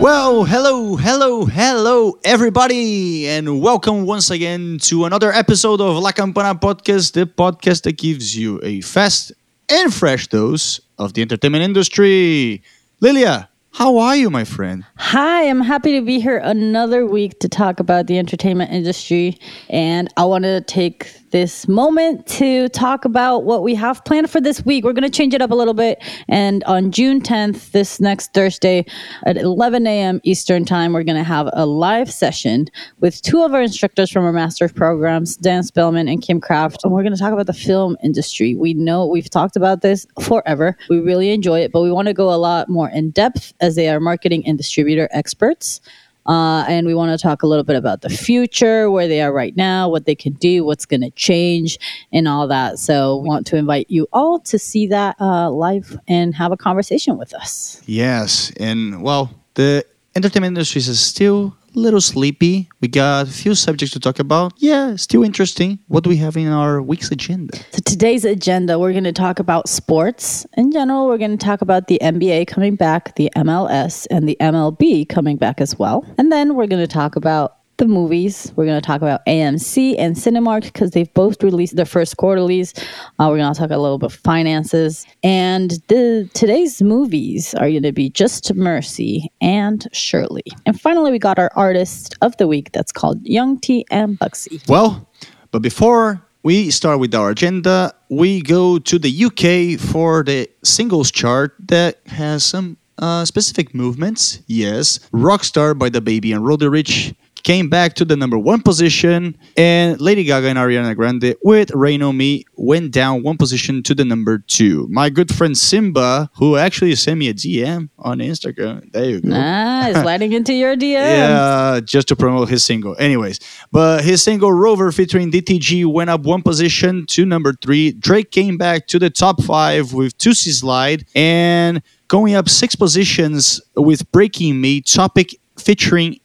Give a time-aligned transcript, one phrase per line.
[0.00, 6.58] Well, hello, hello, hello, everybody, and welcome once again to another episode of La Campana
[6.58, 9.32] Podcast, the podcast that gives you a fast
[9.68, 12.62] and fresh dose of the entertainment industry.
[13.00, 14.86] Lilia, how are you, my friend?
[14.96, 19.38] Hi, I'm happy to be here another week to talk about the entertainment industry.
[19.68, 24.40] And I want to take this moment to talk about what we have planned for
[24.40, 24.84] this week.
[24.84, 26.02] We're going to change it up a little bit.
[26.28, 28.84] And on June 10th, this next Thursday
[29.26, 30.20] at 11 a.m.
[30.24, 32.66] Eastern Time, we're going to have a live session
[33.00, 36.84] with two of our instructors from our master's Programs, Dan Spellman and Kim Kraft.
[36.84, 38.54] And we're going to talk about the film industry.
[38.54, 40.76] We know we've talked about this forever.
[40.88, 43.76] We really enjoy it, but we want to go a lot more in depth as
[43.76, 45.80] they are marketing and distributor experts.
[46.26, 49.32] Uh, and we want to talk a little bit about the future, where they are
[49.32, 51.78] right now, what they can do, what's going to change,
[52.12, 52.78] and all that.
[52.78, 56.56] So, we want to invite you all to see that uh, live and have a
[56.56, 57.82] conversation with us.
[57.86, 62.68] Yes, and well, the entertainment industry is still little sleepy.
[62.80, 64.52] We got a few subjects to talk about.
[64.56, 65.78] Yeah, still interesting.
[65.88, 67.56] What do we have in our week's agenda?
[67.72, 71.06] So, today's agenda, we're going to talk about sports in general.
[71.06, 75.36] We're going to talk about the NBA coming back, the MLS, and the MLB coming
[75.36, 76.04] back as well.
[76.18, 78.52] And then we're going to talk about the movies.
[78.54, 82.74] We're going to talk about AMC and Cinemark because they've both released their first quarterlies.
[83.18, 85.06] Uh, we're going to talk a little bit finances.
[85.24, 90.44] And the today's movies are going to be Just Mercy and Shirley.
[90.66, 94.62] And finally, we got our artist of the week that's called Young T and Bugsey.
[94.68, 95.08] Well,
[95.50, 101.10] but before we start with our agenda, we go to the UK for the singles
[101.10, 104.40] chart that has some uh, specific movements.
[104.46, 110.00] Yes, Rockstar by DaBaby and Roddy Ricch came back to the number one position, and
[110.00, 114.04] Lady Gaga and Ariana Grande with Rain on Me went down one position to the
[114.04, 114.86] number two.
[114.90, 119.28] My good friend S1mba, who actually sent me a DM on Instagram, there you go.
[119.28, 120.94] Nice, sliding into your DMs.
[120.94, 122.96] Yeah, just to promote his single.
[122.98, 123.40] Anyways,
[123.72, 127.92] but his single Rover featuring DTG went up one position to number three.
[127.92, 133.60] Drake came back to the top five with Toosie Slide and going up six positions
[133.76, 136.18] with Breaking Me, topic featuring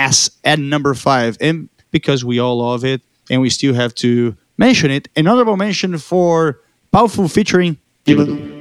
[0.00, 1.36] A7S at number five.
[1.40, 5.56] And because we all love it and we still have to mention it, an honorable
[5.56, 6.60] mention for
[6.92, 8.60] Powfu featuring beabadoobee.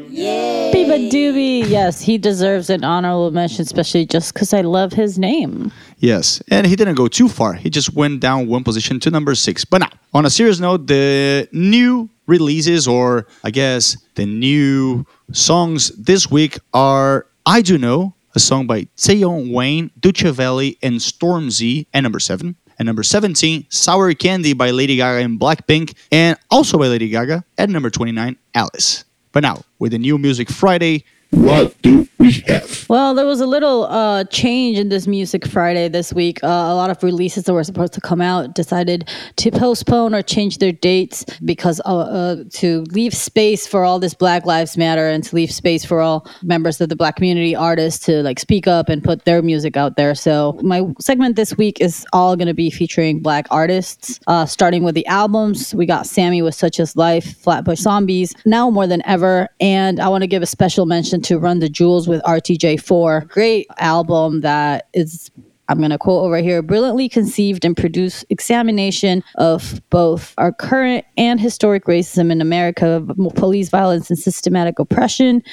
[1.69, 5.71] Yes, he deserves an honorable mention, especially just because I love his name.
[5.97, 7.53] Yes, and he didn't go too far.
[7.53, 9.65] He just went down one position to number six.
[9.65, 15.89] But now, on a serious note, the new releases, or I guess the new songs
[15.89, 21.99] this week are I Do Know, a song by Tion Wayne, Dutchavelli, and Stormzy, at
[22.03, 22.55] number seven.
[22.79, 27.43] At number 17, Sour Candy by Lady Gaga and Blackpink, and also by Lady Gaga.
[27.57, 29.03] At number 29, Alice.
[29.33, 32.87] But now, with the new Music Friday, What do we have?
[32.89, 36.43] Well, there was a little uh, change in this Music Friday this week.
[36.43, 40.23] Uh, a lot of releases that were supposed to come out decided to postpone or
[40.23, 45.07] change their dates because uh, uh, to leave space for all this Black Lives Matter
[45.07, 48.65] and to leave space for all members of the Black community artists to like speak
[48.65, 50.15] up and put their music out there.
[50.15, 54.81] So my segment this week is all going to be featuring Black artists, uh, starting
[54.81, 55.75] with the albums.
[55.75, 60.07] We got Sammy with Such As Life, Flatbush Zombies, now more than ever, and I
[60.07, 63.27] want to give a special mention to Run the Jewels with RTJ4.
[63.27, 65.31] Great album that is
[65.69, 71.05] I'm going to quote over here brilliantly conceived and produced examination of both our current
[71.15, 75.43] and historic racism in America, police violence, and systematic oppression.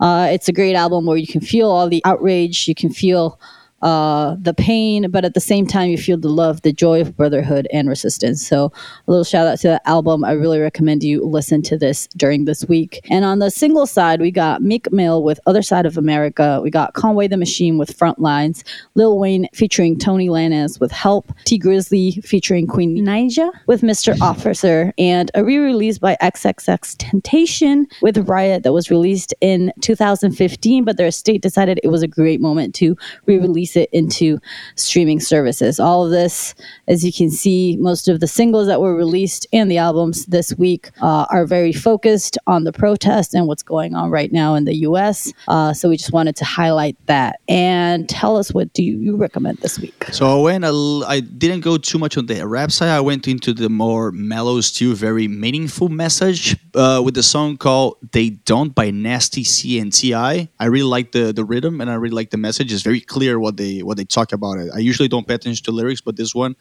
[0.00, 3.38] Uh, it's a great album where you can feel all the outrage, you can feel
[3.82, 7.16] uh, the pain, but at the same time, you feel the love, the joy of
[7.16, 8.46] brotherhood and resistance.
[8.46, 8.72] So,
[9.06, 10.24] a little shout out to the album.
[10.24, 13.00] I really recommend you listen to this during this week.
[13.10, 16.60] And on the single side, we got Meek Mill with Other Side of America.
[16.62, 18.62] We got Conway the Machine with Frontlines.
[18.94, 21.32] Lil Wayne featuring Tory Lanez with Help.
[21.44, 24.20] Tee Grizzley featuring Queen Naija with Mr.
[24.20, 24.92] Officer.
[24.98, 31.06] And a re release by XXXTentacion with Riot that was released in 2015, but their
[31.06, 32.96] estate decided it was a great moment to
[33.26, 34.38] re release it into
[34.76, 35.80] streaming services.
[35.80, 36.54] All of this,
[36.88, 40.54] as you can see, most of the singles that were released and the albums this
[40.56, 44.64] week uh, are very focused on the protest and what's going on right now in
[44.64, 45.32] the US.
[45.48, 47.40] Uh, so we just wanted to highlight that.
[47.48, 50.04] And tell us what do you recommend this week?
[50.12, 50.64] So I went.
[50.64, 52.88] L- I didn't go too much on the rap side.
[52.88, 57.96] I went into the more mellow, still very meaningful message uh, with the song called
[58.12, 60.14] "They Don't" by Nasty C and Ti.
[60.14, 62.72] I really like the the rhythm and I really like the message.
[62.72, 64.70] It's very clear what they what they talk about it.
[64.74, 66.56] I usually don't pay attention to lyrics, but this one,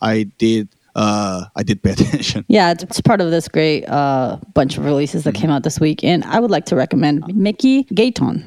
[0.00, 0.68] I did.
[0.94, 2.44] Uh, I did pay attention.
[2.48, 6.04] Yeah, it's, part of this great uh, bunch of releases that came out this week.
[6.04, 8.46] And I would like to recommend Mickey Guyton.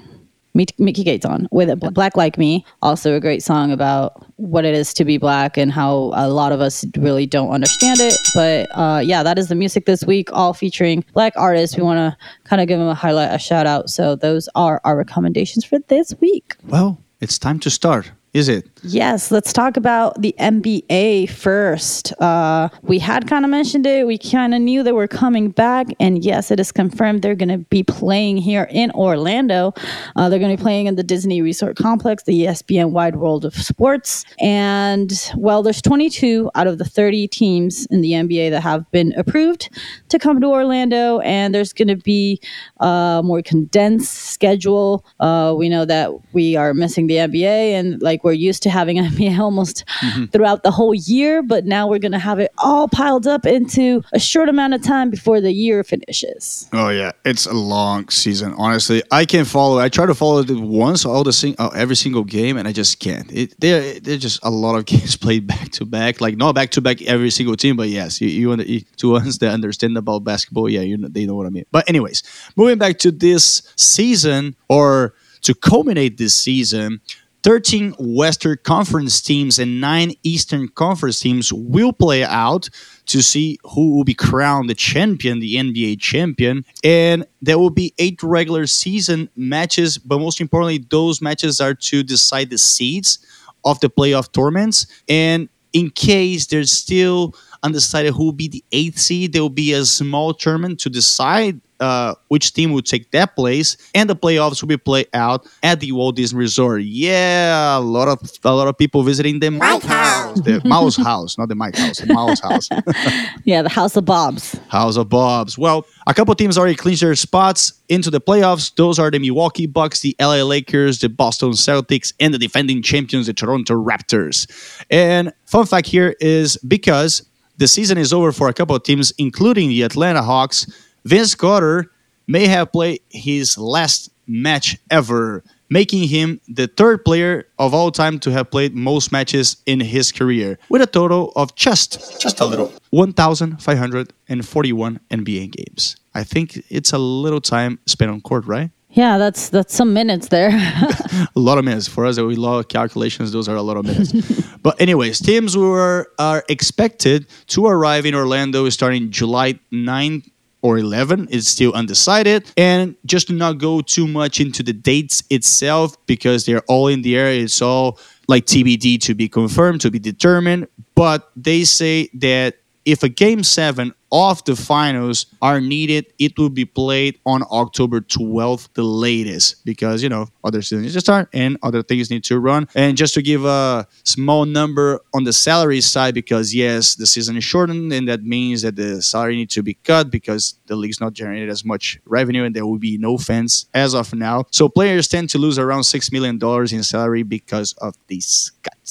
[0.53, 1.79] Mickey Gates on with it.
[1.93, 5.69] Black Like Me, also a great song about what it is to be black and
[5.69, 8.17] how a lot of us really don't understand it.
[8.33, 11.75] But uh, yeah, that is the music this week, all featuring black artists.
[11.75, 13.89] We want to kind of give them a highlight, a shout out.
[13.89, 16.55] So those are our recommendations for this week.
[16.63, 18.69] Well, it's time to start is it?
[18.83, 22.11] Yes, let's talk about the NBA first.
[22.21, 24.05] Uh, we had kind of mentioned it.
[24.05, 25.87] We kind of knew they were coming back.
[26.01, 29.73] And yes, it is confirmed they're going to be playing here in Orlando.
[30.17, 33.45] Uh, they're going to be playing in the Disney Resort Complex, the ESPN Wide World
[33.45, 34.25] of Sports.
[34.41, 39.13] And well, there's 22 out of the 30 teams in the NBA that have been
[39.15, 39.69] approved
[40.09, 41.19] to come to Orlando.
[41.19, 42.41] And there's going to be
[42.81, 45.05] a more condensed schedule.
[45.21, 48.97] Uh, we know that we are missing the NBA and like we're used to having
[49.05, 50.25] NBA almost mm-hmm.
[50.25, 54.03] throughout the whole year, but now we're going to have it all piled up into
[54.11, 56.67] a short amount of time before the year finishes.
[56.73, 58.53] Oh yeah, it's a long season.
[58.57, 59.79] Honestly, I can't follow.
[59.79, 62.71] I try to follow it once all the sing- oh, every single game, and I
[62.73, 63.31] just can't.
[63.31, 66.71] It there there's just a lot of games played back to back, like not back
[66.71, 70.23] to back every single team, but yes, you you, you to ones that understand about
[70.23, 71.65] basketball, yeah, you know, they know what I mean.
[71.71, 72.23] But anyways,
[72.55, 77.01] moving back to this season or to culminate this season,
[77.45, 82.67] 13 Western Conference teams and nine Eastern Conference teams will play out
[83.05, 86.65] to see who will be crowned the champion, the NBA champion.
[86.83, 92.01] And there will be eight regular season matches, but most importantly, those matches are to
[92.01, 93.19] decide the seeds
[93.63, 94.87] of the playoff tournaments.
[95.07, 99.71] And in case there's still undecided who will be the eighth seed, there will be
[99.73, 104.61] a small tournament to decide uh, which team would take that place, and the playoffs
[104.61, 106.83] will be played out at the Walt Disney Resort.
[106.83, 111.37] Yeah, a lot of a lot of people visiting the Mike House, the Mouse House,
[111.37, 112.69] not the Mike House, the Mouse House.
[113.43, 114.57] yeah, the House of Bobs.
[114.69, 115.57] House of Bobs.
[115.57, 118.73] Well, a couple teams already clinched their spots into the playoffs.
[118.75, 123.27] Those are the Milwaukee Bucks, the LA Lakers, the Boston Celtics, and the defending champions,
[123.27, 124.47] the Toronto Raptors.
[124.89, 127.27] And fun fact here is because
[127.57, 130.67] the season is over for a couple of teams, including the Atlanta Hawks
[131.05, 131.91] Vince Carter
[132.27, 138.19] may have played his last match ever, making him the third player of all time
[138.19, 142.45] to have played most matches in his career, with a total of just just a
[142.45, 145.95] little 1,541 NBA games.
[146.15, 148.71] I think it's a little time spent on court, right?
[148.89, 150.51] Yeah, that's that's some minutes there.
[150.53, 152.17] a lot of minutes for us.
[152.17, 153.31] We love calculations.
[153.31, 154.13] Those are a lot of minutes.
[154.63, 160.31] but anyways, teams were are expected to arrive in Orlando starting July 9th
[160.61, 162.51] or 11 is still undecided.
[162.57, 167.01] And just to not go too much into the dates itself because they're all in
[167.01, 170.67] the air, it's all like TBD to be confirmed, to be determined.
[170.95, 172.55] But they say that
[172.85, 177.99] if a game seven of the finals are needed, it will be played on October
[177.99, 182.39] 12th, the latest, because you know other seasons just start and other things need to
[182.39, 182.67] run.
[182.75, 187.35] And just to give a small number on the salary side, because yes, the season
[187.35, 191.01] is shortened, and that means that the salary needs to be cut because the league's
[191.01, 194.45] not generating as much revenue, and there will be no fans as of now.
[194.51, 198.84] So players tend to lose around six million dollars in salary because of these cuts.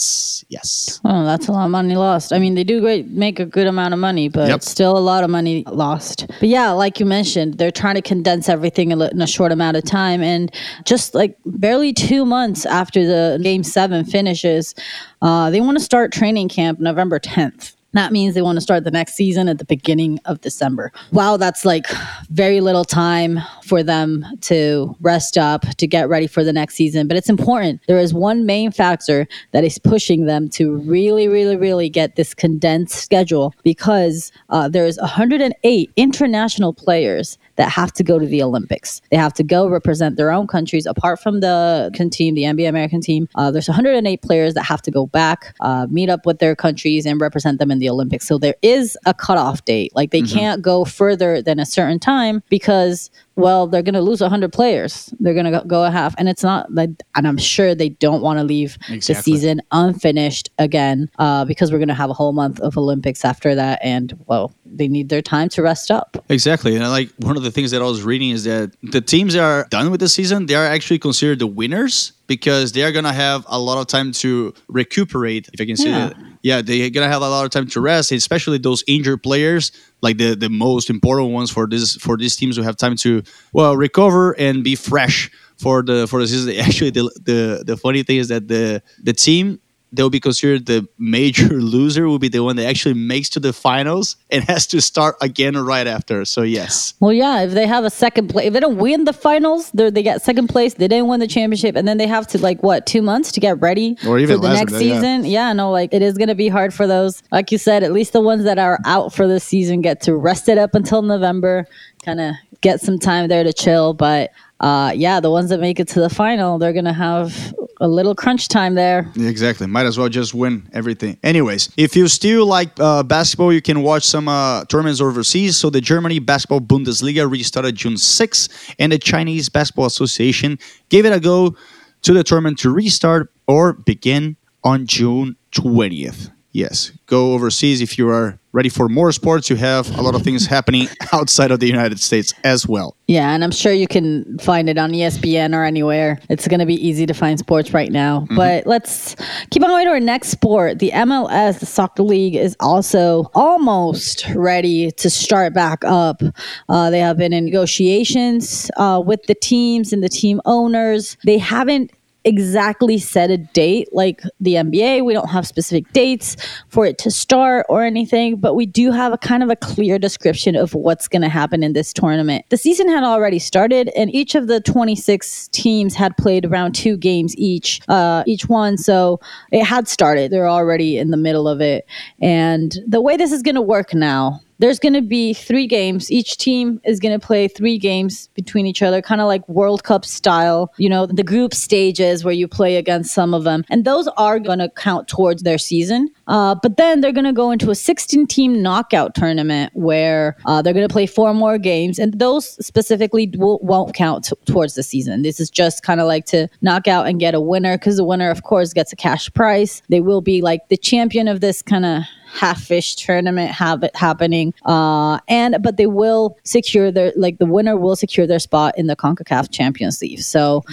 [0.49, 1.00] Yes.
[1.05, 2.32] Oh, that's a lot of money lost.
[2.32, 4.62] I mean, they do great, make a good amount of money, but yep.
[4.62, 6.26] still a lot of money lost.
[6.40, 9.85] But yeah, like you mentioned, they're trying to condense everything in a short amount of
[9.85, 10.21] time.
[10.21, 10.52] And
[10.85, 14.75] just like barely two months after the game seven finishes,
[15.23, 17.74] uh, they want to start training camp November 10th.
[17.95, 20.93] That means they want to start the next season at the beginning of December.
[21.13, 21.87] Wow, that's like
[22.29, 27.09] very little time for them to rest up, to get ready for the next season.
[27.09, 27.81] But it's important.
[27.87, 32.35] There is one main factor that is pushing them to really, really, really get this
[32.35, 39.00] condensed schedule because uh, there's 108 international players that have to go to the Olympics.
[39.11, 40.87] They have to go represent their own countries.
[40.87, 44.90] Apart from the team, the NBA American team, uh, there's 108 players that have to
[44.90, 48.26] go back, uh, meet up with their countries, and represent them in the Olympics.
[48.26, 49.92] So there is a cutoff date.
[49.94, 50.38] Like they mm-hmm.
[50.38, 55.12] can't go further than a certain time because well, they're going to lose 100 players.
[55.19, 56.14] They're going to go a half.
[56.19, 59.14] And it's not like, and I'm sure they don't want to leave exactly.
[59.14, 63.25] the season unfinished again uh, because we're going to have a whole month of Olympics
[63.25, 63.81] after that.
[63.83, 66.25] And, well, they need their time to rest up.
[66.29, 66.75] Exactly.
[66.75, 69.43] And like one of the things that I was reading is that the teams that
[69.43, 73.12] are done with the season, they are actually considered the winners because they are gonna
[73.12, 75.49] have a lot of time to recuperate.
[75.52, 76.09] If I can say yeah.
[76.09, 79.73] that, yeah, they're gonna have a lot of time to rest, especially those injured players,
[80.02, 83.23] like the the most important ones for this for these teams who have time to
[83.52, 86.57] well recover and be fresh for the for the season.
[86.59, 89.61] Actually, the the the funny thing is that the the team
[89.95, 93.53] they'll be considered the major loser will be the one that actually makes to the
[93.53, 96.25] finals and has to start again right after.
[96.25, 96.95] So yes.
[97.01, 99.91] Well, yeah, if they have a second place, if they don't win the finals, they
[99.91, 100.75] they get second place.
[100.75, 103.41] They didn't win the championship, and then they have to like what two months to
[103.41, 104.95] get ready Or even for the next that, yeah.
[104.95, 105.25] season.
[105.25, 105.53] Yeah.
[105.53, 107.23] no, like it is going to be hard for those.
[107.31, 110.17] Like you said, at least the ones that are out for the season get to
[110.17, 111.67] rest it up until November,
[112.05, 113.95] kind of get some time there to chill.
[113.95, 117.54] But uh, yeah, the ones that make it to the final, they're going to have
[117.80, 119.11] a little crunch time there.
[119.16, 119.66] Exactly.
[119.66, 121.18] Might as well just win everything.
[121.23, 125.56] Anyways, if you still like uh, basketball, you can watch some uh, tournaments overseas.
[125.56, 130.58] So the Germany Basketball Bundesliga restarted June 6th, and the Chinese Basketball Association
[130.88, 131.56] gave it a go
[132.02, 136.30] to the tournament to restart or begin on June 20th.
[136.54, 139.50] Yes, go overseas if you are ready for more sports.
[139.50, 142.96] You have a lot of things happening outside of the United States as well.
[143.08, 146.20] Yeah, and I'm sure you can find it on ESPN or anywhere.
[146.30, 148.28] It's going to be easy to find sports right now.
[148.37, 149.16] But let's
[149.50, 150.78] keep on going to our next sport.
[150.78, 156.23] The MLS, the soccer league, is also almost ready to start back up.
[156.68, 161.16] Uh, they have been in negotiations uh, with the teams and the team owners.
[161.25, 161.90] They haven't
[162.25, 165.04] exactly set a date like the NBA.
[165.04, 166.37] We don't have specific dates
[166.69, 169.99] for it to start or anything, but we do have a kind of a clear
[169.99, 172.45] description of what's going to happen in this tournament.
[172.50, 176.97] The season had already started, and each of the 26 teams had played around two
[176.97, 178.76] games each, uh, each one.
[178.76, 179.21] So
[179.52, 180.31] it had started.
[180.31, 181.87] They're already in the middle of it.
[182.21, 186.11] And the way this is going to work now, there's going to be three games.
[186.11, 189.84] Each team is going to play three games between each other, kind of like World
[189.84, 193.64] Cup style, you know, the group stages where you play against some of them.
[193.68, 196.08] And those are going to count towards their season.
[196.26, 200.62] Uh, but then they're going to go into a 16 team knockout tournament where uh,
[200.62, 201.99] they're going to play four more games.
[201.99, 205.23] And those specifically will, won't count t- towards the season.
[205.23, 208.04] This is just kind of like to knock out and get a winner because the
[208.04, 209.82] winner, of course, gets a cash prize.
[209.88, 212.02] They will be like the champion of this kind of
[212.35, 217.76] half-ish tournament have it happening uh and but they will secure their like the winner
[217.76, 220.21] will secure their spot in the CONCACAF Champions League.
[220.21, 220.64] So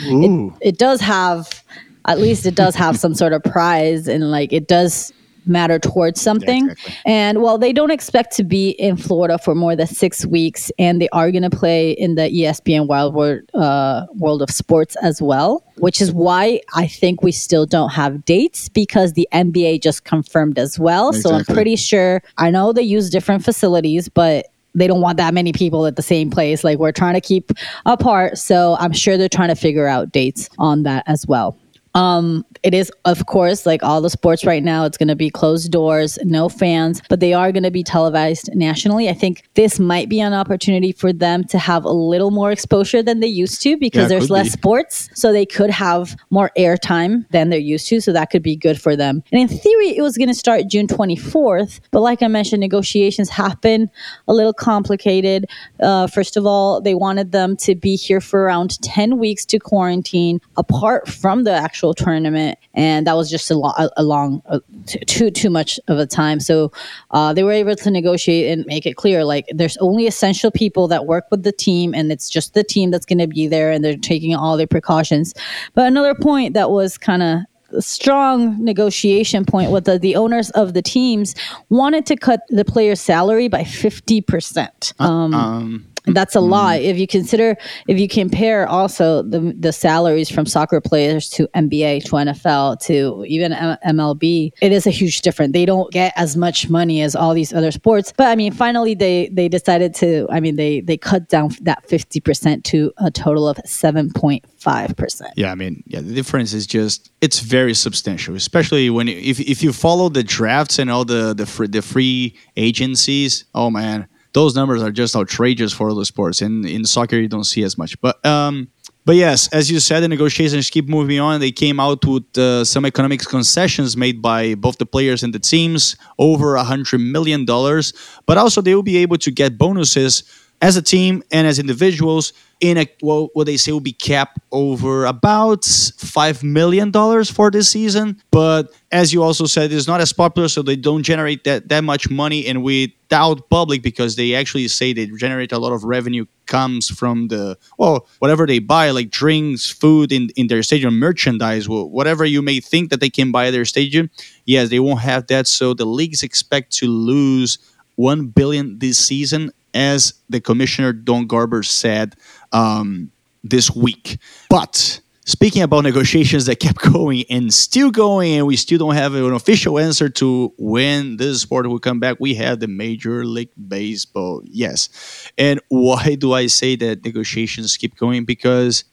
[0.59, 1.63] it, it does have
[2.05, 5.13] at least it does have some sort of prize and like it does
[5.45, 6.95] matter towards something exactly.
[7.05, 11.01] and while they don't expect to be in Florida for more than six weeks and
[11.01, 15.21] they are going to play in the ESPN Wild World, uh, World of Sports as
[15.21, 20.03] well which is why I think we still don't have dates because the NBA just
[20.03, 21.11] confirmed as well.
[21.11, 22.21] So I'm pretty sure.
[22.37, 24.45] I know they use different facilities, but
[24.75, 26.63] they don't want that many people at the same place.
[26.63, 27.51] Like we're trying to keep
[27.87, 28.37] apart.
[28.37, 31.57] So I'm sure they're trying to figure out dates on that as well.
[31.93, 35.29] Um, it is, of course, like all the sports right now, it's going to be
[35.29, 39.09] closed doors, no fans, but they are going to be televised nationally.
[39.09, 43.01] I think this might be an opportunity for them to have a little more exposure
[43.01, 44.51] than they used to because Yeah, there's less be.
[44.51, 45.09] sports.
[45.15, 47.99] So they could have more airtime than they're used to.
[47.99, 49.23] So that could be good for them.
[49.31, 51.79] And in theory, it was going to start June 24th.
[51.91, 53.89] But like I mentioned, negotiations have been
[54.27, 55.47] a little complicated.
[55.81, 59.59] Uh, first of all, they wanted them to be here for around 10 weeks to
[59.59, 62.57] quarantine apart from the actual tournament.
[62.73, 65.97] And that was just a, lo- a, a long, uh, t- too, too much of
[65.97, 66.39] a time.
[66.39, 66.71] So
[67.11, 70.87] uh, they were able to negotiate and make it clear like there's only essential people
[70.89, 73.71] that work with the team, and it's just the team that's going to be there,
[73.71, 75.33] and they're taking all their precautions.
[75.73, 77.39] But another point that was kind of
[77.73, 81.35] a strong negotiation point was that the owners of the teams
[81.69, 84.93] wanted to cut the player's salary by 50%.
[84.99, 86.49] Um, Um, that's a mm-hmm.
[86.49, 86.81] lot.
[86.81, 87.55] If you consider
[87.87, 93.23] if you compare also the the salaries from soccer players to NBA to NFL to
[93.27, 95.53] even M- MLB it is a huge difference.
[95.53, 98.13] They don't get as much money as all these other sports.
[98.15, 101.87] But I mean finally they they decided to I mean they they cut down that
[101.87, 107.39] 50% to a total of 7.5% Yeah, I mean, yeah, the difference is just it's
[107.39, 111.67] very substantial, especially when if if you follow the drafts and all the the free,
[111.67, 113.45] the free agencies.
[113.53, 116.41] Oh man, those numbers are just outrageous for other sports.
[116.41, 117.99] And in soccer, you don't see as much.
[118.01, 118.69] But um,
[119.03, 121.39] but yes, as you said, the negotiations keep moving on.
[121.39, 125.39] They came out with uh, some economic concessions made by both the players and the
[125.39, 127.93] teams, over a hundred million dollars.
[128.27, 130.23] But also, they will be able to get bonuses
[130.61, 134.37] as a team and as individuals in a well, what they say will be capped
[134.51, 138.21] over about five million dollars for this season.
[138.31, 141.83] But as you also said, it's not as popular, so they don't generate that that
[141.83, 146.25] much money, and without public because they actually say they generate a lot of revenue
[146.45, 151.65] comes from the well whatever they buy like drinks food in, in their stadium merchandise
[151.65, 154.09] wh- whatever you may think that they can buy at their stadium
[154.45, 157.57] yes they won't have that so the leagues expect to lose
[157.95, 162.15] 1 billion this season as the commissioner don garber said
[162.51, 163.11] um,
[163.43, 164.17] this week
[164.49, 169.15] but speaking about negotiations that kept going and still going, and we still don't have
[169.15, 173.51] an official answer to when this sport will come back, we have the Major League
[173.67, 174.41] Baseball.
[174.45, 175.31] Yes.
[175.37, 178.25] And why do I say that negotiations keep going?
[178.25, 178.83] Because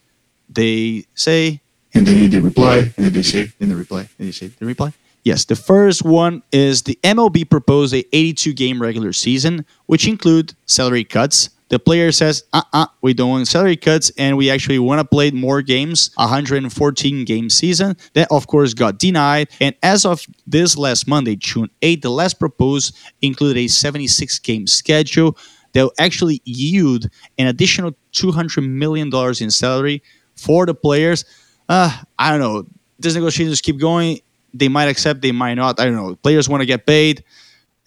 [0.49, 1.61] they say,
[1.95, 4.67] and then they reply, and then they say, And the reply, and they say, the
[4.67, 4.93] reply.
[5.25, 10.55] Yes, the first one is the MLB proposed a 82 game regular season, which include
[10.67, 14.51] salary cuts, the player says, uh uh-uh, uh, we don't want salary cuts and we
[14.51, 17.97] actually want to play more games, 114 game season.
[18.15, 19.49] That, of course, got denied.
[19.61, 24.67] And as of this last Monday, June 8, the last proposed included a 76 game
[24.67, 25.37] schedule
[25.73, 29.11] that will actually yield an additional $200 million
[29.41, 30.03] in salary
[30.37, 31.25] for the players.
[31.69, 32.67] Uh, I don't know.
[32.99, 34.21] These negotiations keep going.
[34.55, 35.79] They might accept, they might not.
[35.81, 36.15] I don't know.
[36.17, 37.25] Players want to get paid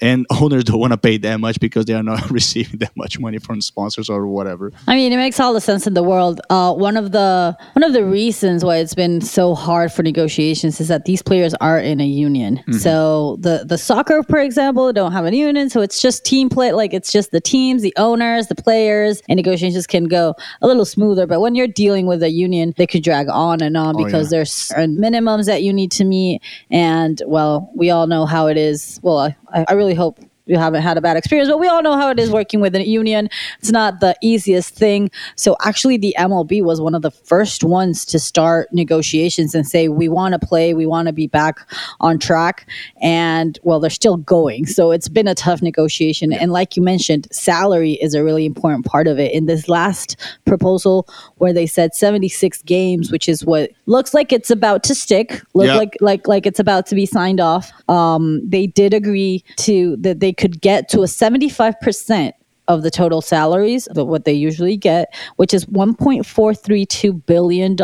[0.01, 3.20] and owners don't want to pay that much because they are not receiving that much
[3.20, 4.72] money from sponsors or whatever.
[4.88, 6.41] I mean, it makes all the sense in the world.
[6.50, 10.81] Uh, one of the one of the reasons why it's been so hard for negotiations
[10.81, 12.58] is that these players are in a union.
[12.58, 12.74] Mm-hmm.
[12.74, 16.72] So the the soccer, for example, don't have a union, so it's just team play.
[16.72, 20.86] Like it's just the teams, the owners, the players, and negotiations can go a little
[20.86, 21.27] smoother.
[21.27, 24.27] But when you're dealing with a union, they could drag on and on oh, because
[24.31, 24.38] yeah.
[24.38, 28.58] there's certain minimums that you need to meet, and well, we all know how it
[28.58, 29.00] is.
[29.03, 29.20] Well,
[29.53, 32.10] I, I really hope you haven't had a bad experience, but we all know how
[32.10, 33.29] it is working with a union.
[33.60, 35.10] It's not the easiest thing.
[35.38, 39.88] So actually, the MLB was one of the first ones to start negotiations and say,
[39.88, 41.60] we want to play, we want to be back
[42.01, 42.67] on track.
[43.01, 44.65] And well, they're still going.
[44.65, 46.34] So it's been a tough negotiation.
[46.34, 49.31] And like you mentioned, salary is a really important part of it.
[49.31, 54.51] In this last proposal, where they said 76 games, which is what looks like it's
[54.51, 55.77] about to stick, look yep.
[55.77, 57.72] like like like it's about to be signed off.
[57.88, 62.34] Um, they did agree to that they could get to a 75%
[62.68, 67.76] of the total salaries, of what they usually get, which is $1.432 billion,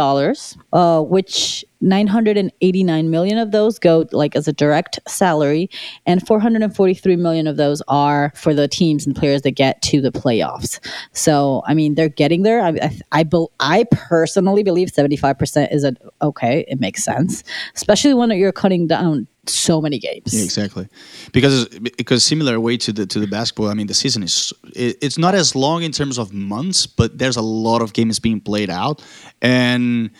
[0.74, 5.70] uh, which 989 million of those go like as a direct salary,
[6.06, 10.12] and 443 million of those are for the teams and players that get to the
[10.12, 10.80] playoffs.
[11.12, 12.62] So, I mean, they're getting there.
[12.62, 12.70] I,
[13.12, 13.26] I, I,
[13.60, 17.44] I personally believe 75% is a, okay, it makes sense,
[17.76, 20.34] especially when you're cutting down so many games.
[20.34, 20.88] Yeah, exactly,
[21.32, 23.70] because because similar way to the to the basketball.
[23.70, 27.18] I mean, the season is it, it's not as long in terms of months, but
[27.18, 29.04] there's a lot of games being played out,
[29.42, 30.12] and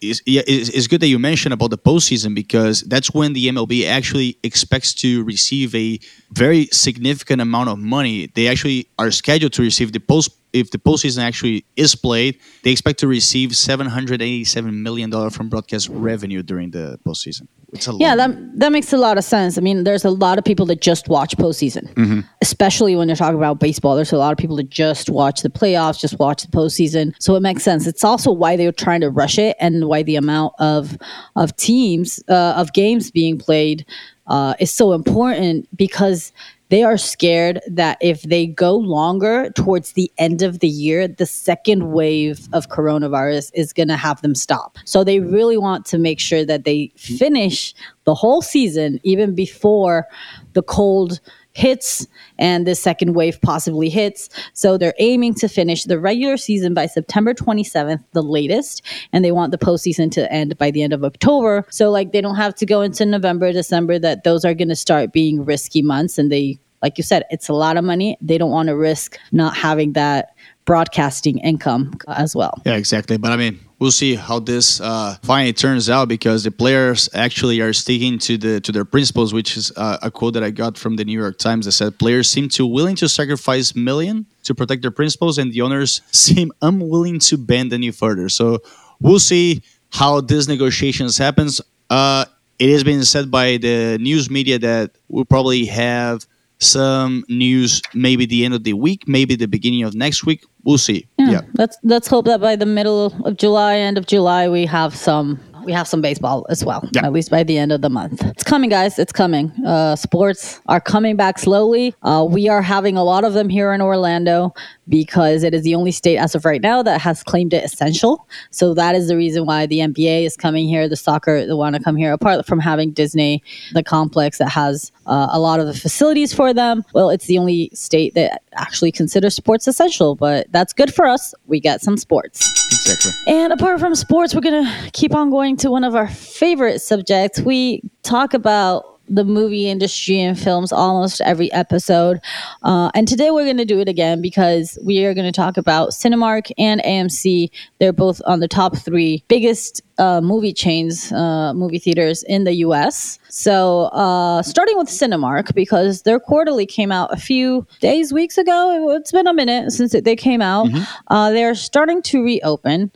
[0.00, 3.86] it's, yeah, it's, good that you mentioned about the postseason because that's when the MLB
[3.86, 5.98] actually expects to receive a
[6.30, 8.30] very significant amount of money.
[8.34, 12.38] They actually are scheduled to receive the post if the postseason actually is played.
[12.62, 17.48] They expect to receive seven hundred eighty-seven million dollars from broadcast revenue during the postseason.
[17.74, 19.58] It's a yeah, that that makes a lot of sense.
[19.58, 22.20] I mean, there's a lot of people that just watch postseason, mm-hmm.
[22.40, 23.96] especially when you're talking about baseball.
[23.96, 27.14] There's a lot of people that just watch the playoffs, just watch the postseason.
[27.18, 27.88] So it makes sense.
[27.88, 30.96] It's also why they're trying to rush it and why the amount of
[31.34, 33.84] of teams uh, of games being played
[34.28, 36.32] uh, is so important because
[36.74, 41.24] they are scared that if they go longer towards the end of the year, the
[41.24, 44.76] second wave of coronavirus is going to have them stop.
[44.84, 50.08] So they really want to make sure that they finish the whole season even before
[50.54, 51.20] the cold
[51.52, 52.08] hits
[52.38, 54.28] and the second wave possibly hits.
[54.52, 58.82] So they're aiming to finish the regular season by September 27th, the latest,
[59.12, 61.64] and they want the postseason to end by the end of October.
[61.70, 64.76] So like they don't have to go into November, December, that those are going to
[64.76, 68.18] start being risky months and they like you said, it's a lot of money.
[68.20, 72.60] They don't want to risk not having that broadcasting income as well.
[72.66, 73.16] Yeah, exactly.
[73.16, 77.62] But I mean, we'll see how this uh, finally turns out because the players actually
[77.62, 80.76] are sticking to the to their principles, which is uh, a quote that I got
[80.76, 84.54] from the New York Times that said players seem to willing to sacrifice million to
[84.54, 88.28] protect their principles, and the owners seem unwilling to bend any further.
[88.28, 88.58] So
[89.00, 91.62] we'll see how these negotiations happens.
[91.88, 92.26] Uh,
[92.58, 96.26] it has been said by the news media that we'll probably have
[96.64, 100.44] some news maybe the end of the week, maybe the beginning of next week.
[100.64, 101.06] We'll see.
[101.18, 101.40] Yeah, yeah.
[101.54, 105.40] Let's let's hope that by the middle of July, end of July, we have some
[105.64, 107.06] we have some baseball as well, yeah.
[107.06, 108.22] at least by the end of the month.
[108.22, 108.98] It's coming, guys.
[108.98, 109.50] It's coming.
[109.66, 111.94] Uh, sports are coming back slowly.
[112.02, 114.54] Uh, we are having a lot of them here in Orlando
[114.88, 118.26] because it is the only state as of right now that has claimed it essential.
[118.50, 121.76] So that is the reason why the NBA is coming here, the soccer, they want
[121.76, 123.42] to come here, apart from having Disney,
[123.72, 126.84] the complex that has uh, a lot of the facilities for them.
[126.92, 131.34] Well, it's the only state that actually considers sports essential, but that's good for us.
[131.46, 132.50] We get some sports.
[132.72, 133.12] Exactly.
[133.26, 136.80] And apart from sports, we're going to keep on going to one of our favorite
[136.80, 137.40] subjects.
[137.40, 142.20] We talk about the movie industry and films almost every episode.
[142.62, 145.56] Uh, and today we're going to do it again because we are going to talk
[145.56, 147.50] about Cinemark and AMC.
[147.78, 152.54] They're both on the top three biggest uh, movie chains, uh, movie theaters in the
[152.54, 153.18] US.
[153.28, 158.90] So, uh, starting with Cinemark, because their quarterly came out a few days, weeks ago.
[158.96, 160.68] It's been a minute since they came out.
[161.08, 162.90] Uh, they're starting to reopen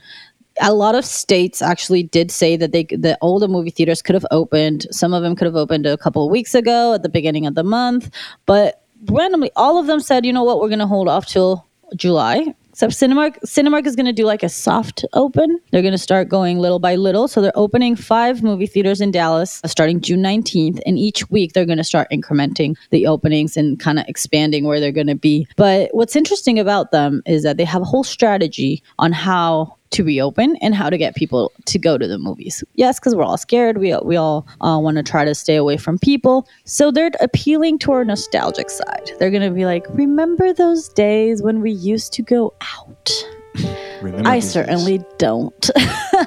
[0.61, 4.27] a lot of states actually did say that they the older movie theaters could have
[4.31, 4.87] opened.
[4.91, 7.55] Some of them could have opened a couple of weeks ago at the beginning of
[7.55, 8.11] the month,
[8.47, 10.61] but randomly, all of them said, "You know what?
[10.61, 11.67] We're going to hold off till
[11.97, 15.59] July." Except Cinemark, Cinemark is going to do like a soft open.
[15.73, 17.27] They're going to start going little by little.
[17.27, 20.79] So they're opening five movie theaters in Dallas uh, starting June 19th.
[20.87, 24.79] And each week they're going to start incrementing the openings and kind of expanding where
[24.79, 25.49] they're going to be.
[25.57, 30.05] But what's interesting about them is that they have a whole strategy on how to
[30.05, 32.63] reopen and how to get people to go to the movies.
[32.75, 33.79] Yes, because we're all scared.
[33.79, 36.47] We we all uh, want to try to stay away from people.
[36.65, 39.11] So they're appealing to our nostalgic side.
[39.19, 43.11] They're gonna be like, remember those days when we used to go out.
[44.03, 45.71] Remember I certainly don't.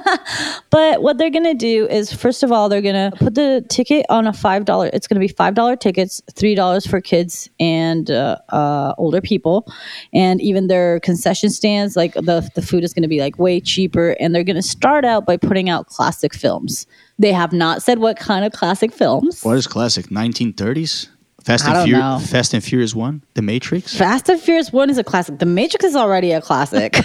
[0.70, 3.66] but what they're going to do is, first of all, they're going to put the
[3.70, 4.90] ticket on a $5.
[4.94, 9.72] It's going to be $5 tickets, $3 for kids and uh, uh, older people.
[10.14, 13.62] And even their concession stands, like the, the food is going to be like way
[13.62, 14.18] cheaper.
[14.20, 16.86] And they're going to start out by putting out classic films.
[17.20, 19.44] They have not said what kind of classic films.
[19.44, 20.08] What is classic?
[20.08, 21.08] 1930s?
[21.44, 22.32] Fast I and Furious.
[22.32, 23.24] Fast and Furious One.
[23.34, 23.98] The Matrix.
[23.98, 25.40] Fast and Furious 1 is a classic.
[25.40, 27.04] The Matrix is already a classic.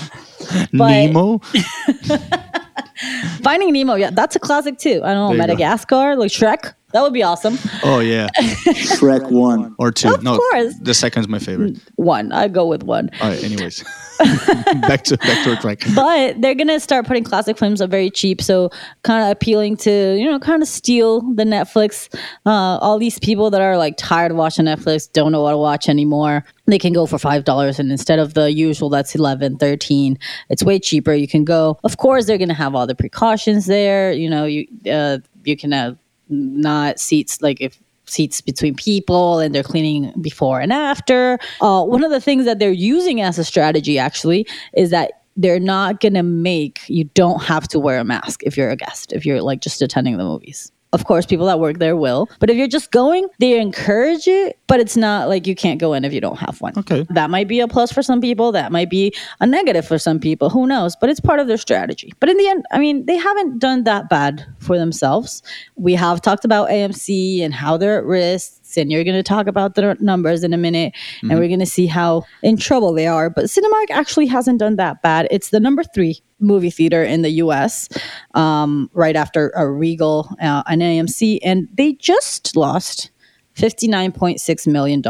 [0.72, 1.38] Nemo.
[3.42, 5.00] Finding Nemo, yeah, that's a classic too.
[5.04, 5.36] I don't know.
[5.36, 6.74] Madagascar, like Shrek.
[6.92, 7.58] That would be awesome.
[7.82, 8.28] Oh yeah.
[8.38, 9.74] Shrek 1.
[9.78, 10.14] Or two.
[10.14, 10.74] Of no, course.
[10.80, 11.78] the second's my favorite.
[11.96, 13.10] One, I'd go with one.
[13.20, 13.42] All right.
[13.42, 13.82] Anyways,
[14.18, 15.82] back to back to our track.
[15.94, 18.70] But they're gonna start putting classic films up very cheap, so
[19.02, 22.08] kind of appealing to you know, kind of steal the Netflix.
[22.46, 25.58] Uh, all these people that are like tired of watching Netflix, don't know what to
[25.58, 26.44] watch anymore.
[26.66, 30.18] They can go for five dollars, and instead of the usual that's 11 13
[30.50, 31.12] it's way cheaper.
[31.12, 31.78] You can go.
[31.84, 34.12] Of course, they're gonna have all the precautions there.
[34.12, 39.54] You know, you uh, you can have not seats like if seats between people and
[39.54, 41.38] they're cleaning before and after.
[41.60, 45.60] Uh, one of the things that they're using as a strategy actually is that they're
[45.60, 49.12] not going to make you don't have to wear a mask if you're a guest,
[49.12, 50.72] if you're like just attending the movies.
[50.92, 54.58] Of course, people that work there will, but if you're just going, they encourage it,
[54.66, 56.72] but it's not like you can't go in if you don't have one.
[56.76, 57.06] Okay.
[57.10, 58.52] That might be a plus for some people.
[58.52, 60.48] That might be a negative for some people.
[60.48, 60.96] Who knows?
[60.96, 62.12] But it's part of their strategy.
[62.20, 65.42] But in the end, I mean, they haven't done that bad for themselves.
[65.74, 68.55] We have talked about AMC and how they're at risk.
[68.76, 71.66] And you're going to talk about the numbers in a minute, and we're going to
[71.66, 73.30] see how in trouble they are.
[73.30, 75.28] But Cinemark actually hasn't done that bad.
[75.30, 77.88] It's the number three movie theater in the US,
[78.34, 81.38] um, right after a Regal uh, and AMC.
[81.42, 83.10] And they just lost
[83.56, 85.02] $59.6 million.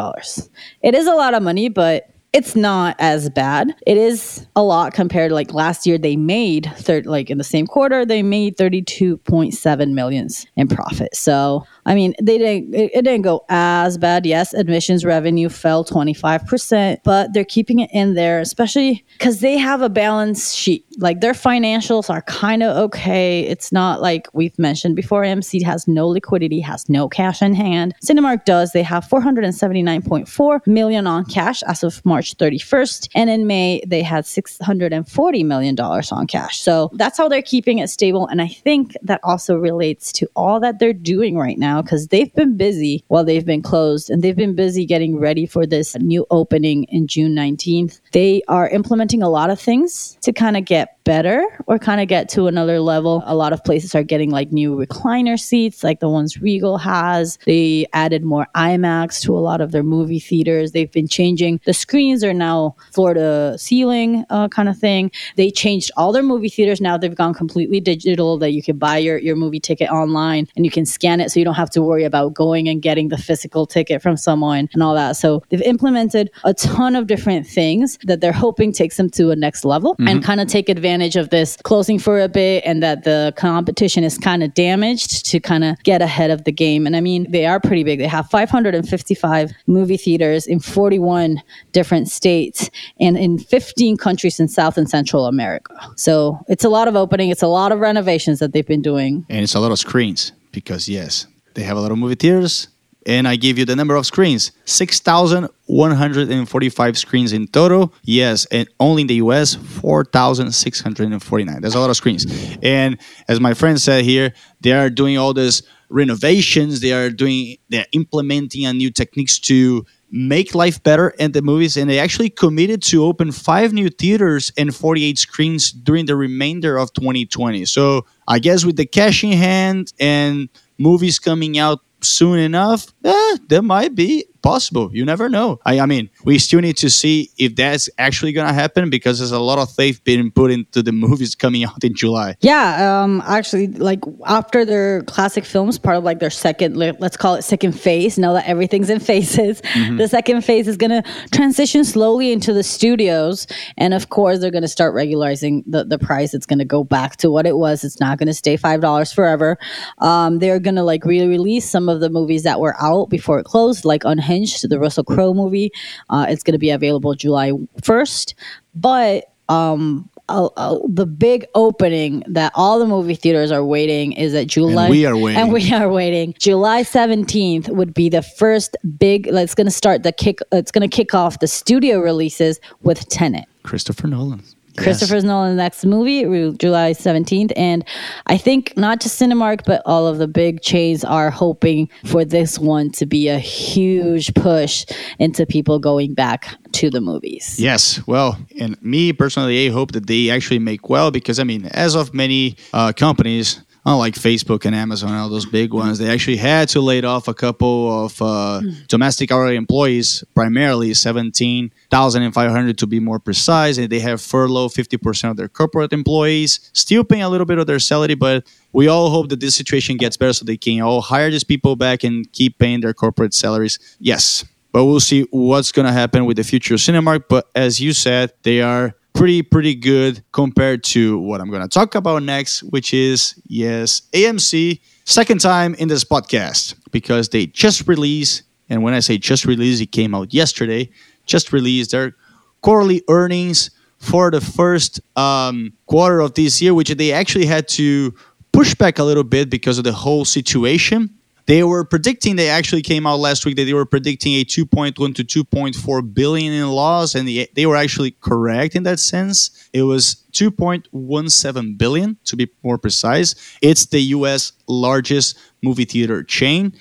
[0.83, 3.75] It is a lot of money, but it's not as bad.
[3.87, 7.45] It is a lot compared to like last year they made third like in the
[7.45, 11.17] same quarter they made 32.7 millions in profit.
[11.17, 14.27] So, I mean, they didn't it, it didn't go as bad.
[14.27, 19.83] Yes, admissions revenue fell 25%, but they're keeping it in there especially cuz they have
[19.83, 20.85] a balance sheet.
[20.99, 23.43] Like their financials are kind of okay.
[23.43, 27.95] It's not like we've mentioned before MC has no liquidity, has no cash in hand.
[28.05, 28.73] Cinemark does.
[28.73, 34.27] They have 479.4 million on cash as of March 31st, and in May they had
[34.27, 36.59] 640 million dollars on cash.
[36.59, 40.59] So that's how they're keeping it stable, and I think that also relates to all
[40.61, 44.37] that they're doing right now because they've been busy while they've been closed, and they've
[44.37, 48.01] been busy getting ready for this new opening in June 19th.
[48.13, 52.09] They are implementing a lot of things to kind of get better or kind of
[52.09, 53.23] get to another level.
[53.27, 57.39] A lot of places are getting like new recliner seats, like the ones Regal has.
[57.47, 60.73] They added more IMAX to a lot of their movie theaters.
[60.73, 61.61] They've been changing.
[61.65, 65.13] The screens are now floor to ceiling uh, kind of thing.
[65.37, 66.81] They changed all their movie theaters.
[66.81, 70.65] Now they've gone completely digital that you can buy your, your movie ticket online and
[70.65, 73.19] you can scan it so you don't have to worry about going and getting the
[73.19, 75.17] physical ticket from someone and all that.
[75.17, 79.37] So they've implemented a ton of different things that they're hoping takes them to a
[79.37, 80.21] next level and mm-hmm.
[80.21, 84.19] kind of take advantage of this closing for a bit and that the competition is
[84.19, 86.87] kind of damaged to kind of get ahead of the game.
[86.87, 87.99] And I mean, they are pretty big.
[87.99, 94.77] They have 555 movie theaters in 41 different states and in 15 countries in South
[94.77, 95.75] and Central America.
[95.97, 99.25] So it's a lot of opening, it's a lot of renovations that they've been doing.
[99.29, 102.69] and it's a lot of screens because yes, they have a lot of movie theaters.
[103.07, 107.33] And I give you the number of screens: six thousand one hundred and forty-five screens
[107.33, 107.95] in total.
[108.03, 111.61] Yes, and only in the U.S., four thousand six hundred and forty-nine.
[111.63, 112.27] That's a lot of screens.
[112.63, 116.81] And as my friend said here, they are doing all this renovations.
[116.81, 117.59] They are doing.
[117.69, 122.81] They're implementing new techniques to make life better in the movies and they actually committed
[122.81, 128.39] to open five new theaters and 48 screens during the remainder of 2020 so i
[128.39, 133.95] guess with the cash in hand and movies coming out soon enough eh, there might
[133.95, 134.91] be possible.
[134.93, 135.59] You never know.
[135.67, 139.19] I, I mean, we still need to see if that's actually going to happen because
[139.19, 142.37] there's a lot of faith being put into the movies coming out in July.
[142.41, 147.35] Yeah, um, actually, like after their classic films, part of like their second, let's call
[147.35, 148.19] it second phase.
[148.19, 149.97] Now that everything's in phases, mm-hmm.
[150.03, 154.53] the second phase is going to transition slowly into the studios, and of course, they're
[154.53, 156.35] going to start regularizing the the price.
[156.35, 157.83] It's going to go back to what it was.
[157.83, 159.59] It's not going to stay five dollars forever.
[159.99, 163.45] Um, they're going to like re-release some of the movies that were out before it
[163.45, 165.71] closed, like Unhinged Unhinged, the Russell Crowe movie.
[166.11, 168.35] Uh, it's going to be available July 1st.
[168.75, 174.35] But um, uh, uh, the big opening that all the movie theaters are waiting is
[174.35, 174.85] at July.
[174.85, 175.41] And we are waiting.
[175.41, 176.35] And we are waiting.
[176.39, 180.89] July 17th would be the first big, it's going to start the kick, it's going
[180.89, 183.47] to kick off the studio releases with Tenet.
[183.63, 184.43] Christopher Nolan.
[184.77, 185.25] Christopher yes.
[185.25, 186.23] Nolan's next movie,
[186.59, 187.53] July 17th.
[187.57, 187.85] And
[188.27, 192.59] I think not just Cinemark, but all of the big chains are hoping for this
[192.59, 194.87] one to be a huge push
[195.19, 197.59] into people going back to the movies.
[197.59, 198.07] Yes.
[198.07, 201.95] Well, and me personally, I hope that they actually make well because, I mean, as
[201.95, 206.69] of many uh, companies, unlike Facebook and Amazon, all those big ones, they actually had
[206.71, 208.87] to lay off a couple of uh, mm.
[208.89, 213.79] domestic hourly employees, primarily 17,500 to be more precise.
[213.79, 217.69] And they have furloughed 50% of their corporate employees, still paying a little bit of
[217.69, 221.01] their salary, but we all hope that this situation gets better so they can all
[221.01, 223.79] hire these people back and keep paying their corporate salaries.
[224.01, 224.45] Yes.
[224.73, 227.25] But we'll see what's going to happen with the future of Cinemark.
[227.29, 231.69] But as you said, they are pretty pretty good compared to what I'm going to
[231.69, 237.89] talk about next, which is yes, AMC second time in this podcast because they just
[237.89, 240.91] released and when I say just released, it came out yesterday.
[241.25, 242.15] Just released their
[242.63, 248.15] quarterly earnings for the first um, quarter of this year, which they actually had to
[248.53, 251.11] push back a little bit because of the whole situation.
[251.47, 255.15] They were predicting, they actually came out last week that they were predicting a 2.1
[255.15, 259.69] to 2.4 billion in loss, and the, they were actually correct in that sense.
[259.73, 263.37] It was 2.17 billion to be more precise.
[263.63, 266.73] It's the US largest movie theater chain.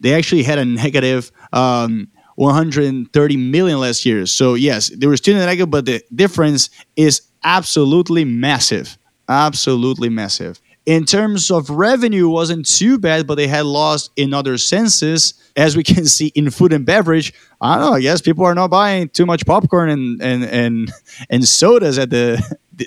[0.00, 4.24] They actually had a negative um, 130 million last year.
[4.24, 8.96] So, yes, they were still negative, but the difference is absolutely massive.
[9.28, 14.58] Absolutely massive in terms of revenue wasn't too bad but they had lost in other
[14.58, 15.34] senses.
[15.56, 18.56] As we can see in food and beverage i don't know i guess people are
[18.56, 20.92] not buying too much popcorn and and and,
[21.30, 22.42] and sodas at the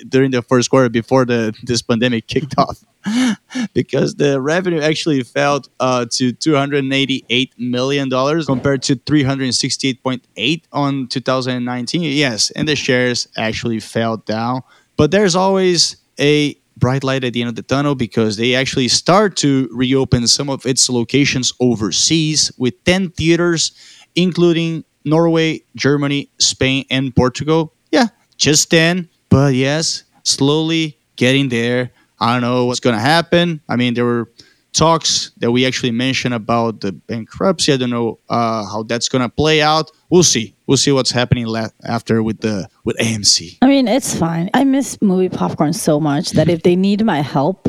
[0.08, 2.84] during the first quarter before the this pandemic kicked off.
[3.72, 12.02] Because the revenue actually fell uh, to 288 million dollars compared to 368.8 on 2019
[12.02, 14.62] yes and the shares actually fell down.
[14.96, 18.88] But there's always a bright light at the end of the tunnel because they actually
[18.88, 23.72] start to reopen some of its locations overseas with 10 theaters,
[24.14, 27.72] including Norway, Germany, Spain, and Portugal.
[27.90, 31.90] Yeah, just 10, but yes, slowly getting there.
[32.20, 33.60] I don't know what's going to happen.
[33.68, 34.30] I mean, there were
[34.72, 37.72] talks that we actually mentioned about the bankruptcy.
[37.72, 39.90] I don't know uh, how that's going to play out.
[40.10, 40.54] We'll see.
[40.68, 43.56] We'll see what's happening la- after with the with AMC.
[43.62, 44.50] I mean, it's fine.
[44.52, 47.66] I miss movie popcorn so much that if they need my help,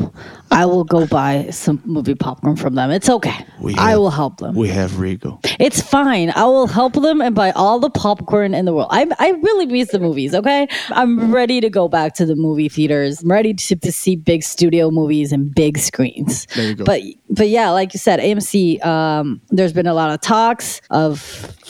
[0.50, 2.90] I will go buy some movie popcorn from them.
[2.90, 3.30] It's okay.
[3.30, 4.54] Have, I will help them.
[4.54, 5.40] We have Regal.
[5.58, 6.30] It's fine.
[6.36, 8.88] I will help them and buy all the popcorn in the world.
[8.90, 10.34] I I really miss the movies.
[10.34, 13.22] Okay, I'm ready to go back to the movie theaters.
[13.22, 16.46] I'm ready to, to see big studio movies and big screens.
[16.54, 16.84] There you go.
[16.84, 18.84] But but yeah, like you said, AMC.
[18.84, 21.20] Um, there's been a lot of talks of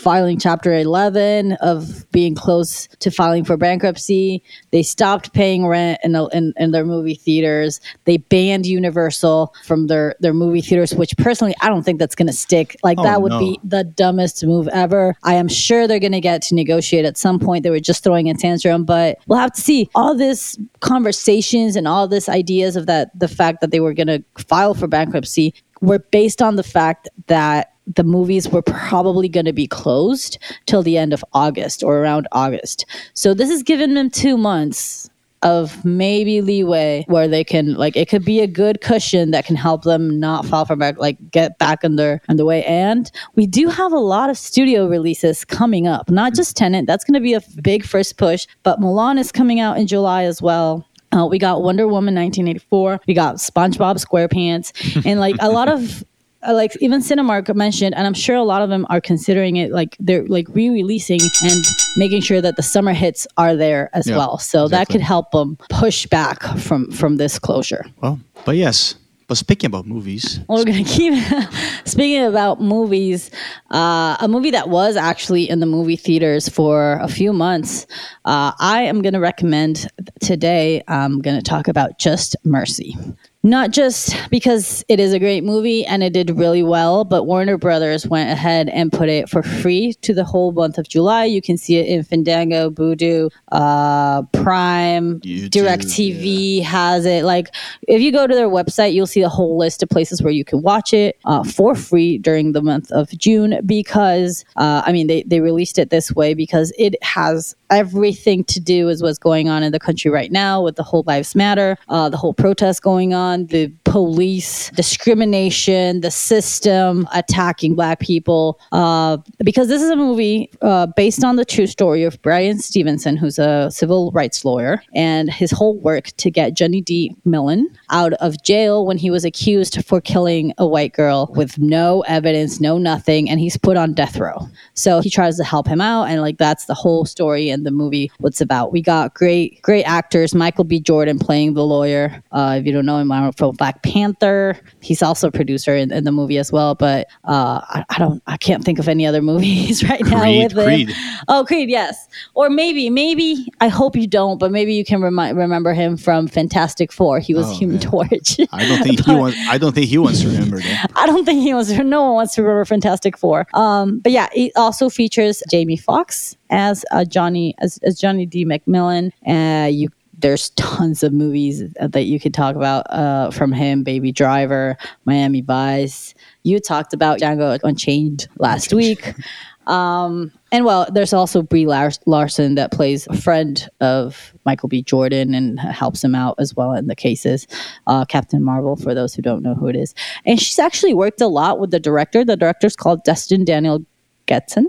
[0.00, 1.19] filing Chapter 11,
[1.61, 4.42] of being close to filing for bankruptcy.
[4.70, 7.80] They stopped paying rent in, in, in their movie theaters.
[8.04, 12.28] They banned Universal from their, their movie theaters, which personally, I don't think that's going
[12.28, 12.76] to stick.
[12.83, 13.38] Like, oh, that would no.
[13.38, 15.14] be the dumbest move ever.
[15.22, 17.62] I am sure they're going to get to negotiate at some point.
[17.62, 19.88] They were just throwing a tantrum, but we'll have to see.
[19.94, 24.06] All this conversations and all this ideas of that, the fact that they were going
[24.06, 29.46] to file for bankruptcy were based on the fact that the movies were probably going
[29.46, 32.87] to be closed till the end of August or around August.
[33.14, 35.11] So this has given them two months
[35.42, 39.57] of maybe leeway where they can like it could be a good cushion that can
[39.57, 43.11] help them not fall from back like get back on their on the way and
[43.37, 47.14] we do have a lot of studio releases coming up not just Tenet that's going
[47.14, 50.87] to be a big first push but Mulan is coming out in July as well
[51.12, 53.00] uh, we got Wonder Woman 1984.
[53.09, 56.05] We got SpongeBob SquarePants, and like a lot of
[56.46, 59.70] uh, like even Cinemark mentioned, and I'm sure a lot of them are considering it
[59.72, 61.64] like they're like re-releasing and
[61.96, 64.38] making sure that the summer hits are there as Yeah, well.
[64.38, 67.85] So that could help them push back from from this closure.
[68.00, 68.94] Well, but yes.
[69.29, 71.14] But speaking about movies, we're gonna keep
[71.85, 73.31] speaking about movies.
[73.70, 77.87] Uh, a movie that was actually in the movie theaters for a few months.
[78.24, 79.87] Uh, I am gonna recommend
[80.20, 80.83] today.
[80.88, 82.96] I'm gonna talk about Just Mercy.
[83.42, 87.57] Not just because it is a great movie and it did really well, but Warner
[87.57, 91.24] Brothers went ahead and put it for free to the whole month of July.
[91.24, 97.24] You can see it in Fandango, Vudu, uh, Prime, YouTube, DirecTV has it.
[97.24, 97.48] Like,
[97.88, 100.44] if you go to their website, you'll see a whole list of places where you
[100.44, 105.07] can watch it uh, for free during the month of June because, uh, I mean,
[105.07, 109.48] they, they released it this way because it has everything to do with what's going
[109.48, 112.83] on in the country right now with the whole Lives Matter, uh, the whole protest
[112.83, 118.61] going on, the police discrimination, the system attacking black people.
[118.72, 123.16] Uh, because this is a movie uh, based on the true story of Bryan Stevenson,
[123.16, 127.16] who's a civil rights lawyer, and his whole work to get Johnny D.
[127.24, 132.02] Millen out of jail when he was accused for killing a white girl with no
[132.02, 134.48] evidence, no nothing, and he's put on death row.
[134.74, 137.70] So he tries to help him out, and like that's the whole story and the
[137.70, 138.10] movie.
[138.18, 138.72] What's about?
[138.72, 140.34] We got great, great actors.
[140.34, 140.80] Michael B.
[140.80, 142.22] Jordan playing the lawyer.
[142.32, 144.58] Uh, if you don't know him, I'm from Black Panther.
[144.80, 146.74] He's also a producer in, in the movie as well.
[146.74, 150.52] But uh, I, I don't, I can't think of any other movies right now Creed,
[150.54, 150.88] with him.
[151.28, 152.08] Oh, Creed, yes.
[152.34, 156.26] Or maybe, maybe I hope you don't, but maybe you can remi- remember him from
[156.28, 157.18] Fantastic Four.
[157.20, 157.82] He was Oh, Human man.
[157.90, 158.36] Torch.
[158.52, 159.36] I don't think he wants.
[159.48, 160.90] I don't think he wants to remember that.
[160.96, 161.82] I don't think he wants to.
[161.82, 163.46] No one wants to remember Fantastic Four.
[163.54, 168.44] Um, but yeah, it also features Jamie Foxx as uh, Johnny as, as Johnny D.
[168.44, 169.12] McMillian.
[169.26, 173.82] Uh, you there's tons of movies that you could talk about uh, from him.
[173.82, 176.14] Baby Driver, Miami Vice.
[176.42, 179.14] You talked about Django Unchained last week.
[179.66, 184.82] Um, and well, there's also Brie Lars- Larson that plays a friend of Michael B.
[184.82, 187.46] Jordan and helps him out as well in the cases.
[187.86, 189.94] Uh, Captain Marvel, for those who don't know who it is.
[190.24, 192.24] And she's actually worked a lot with the director.
[192.24, 193.84] The director's called Destin Daniel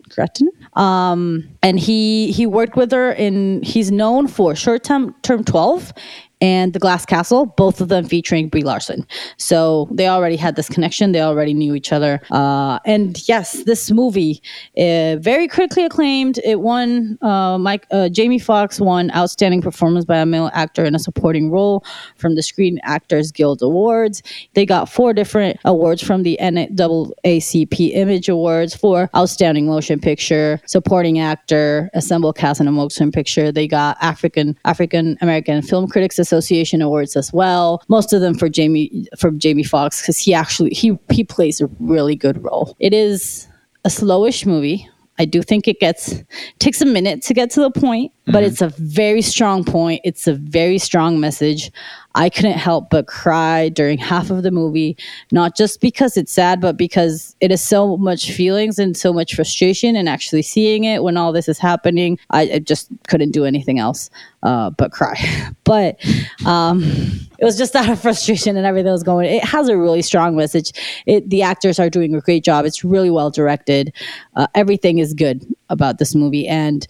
[0.10, 0.50] Cretton.
[0.74, 5.93] Um, and he he worked with her in he's known for short term term 12
[6.41, 9.06] and the glass castle both of them featuring brie larson.
[9.38, 11.12] So they already had this connection.
[11.12, 12.21] They already knew each other.
[12.32, 14.41] Uh, and yes this movie
[14.77, 16.39] uh, very critically acclaimed.
[16.43, 20.95] It won uh, mike uh, jamie Foxx won outstanding performance by a male actor in
[20.95, 21.86] a supporting role
[22.17, 24.23] from the screen actors guild awards.
[24.54, 31.19] They got four different awards from the naacp image awards for outstanding motion picture supporting
[31.19, 33.51] actor assemble cast in a motion picture.
[33.51, 38.48] They got african african american film critics association awards as well most of them for
[38.48, 42.94] jamie for jamie Foxx because he actually he he plays a really good role it
[42.94, 43.48] is
[43.84, 44.88] a slowish movie
[45.20, 46.24] I do think it gets
[46.58, 48.46] takes a minute to get to the point, but mm-hmm.
[48.46, 50.02] it's a very strong point.
[50.04, 51.72] It's a very strong message.
[52.15, 54.97] I couldn't help but cry during half of the movie,
[55.32, 59.36] not just because it's sad, but because it is so much feelings and so much
[59.36, 59.95] frustration.
[59.95, 63.80] And actually seeing it when all this is happening, I, I just couldn't do anything
[63.80, 64.10] else
[64.43, 65.15] uh, but cry.
[65.63, 66.04] but
[66.45, 66.84] um,
[67.39, 69.28] it was just out of frustration and everything was going.
[69.28, 70.74] It has a really strong message.
[71.06, 72.65] It, the actors are doing a great job.
[72.65, 73.93] It's really well directed.
[74.36, 76.88] Uh, everything is good about this movie, and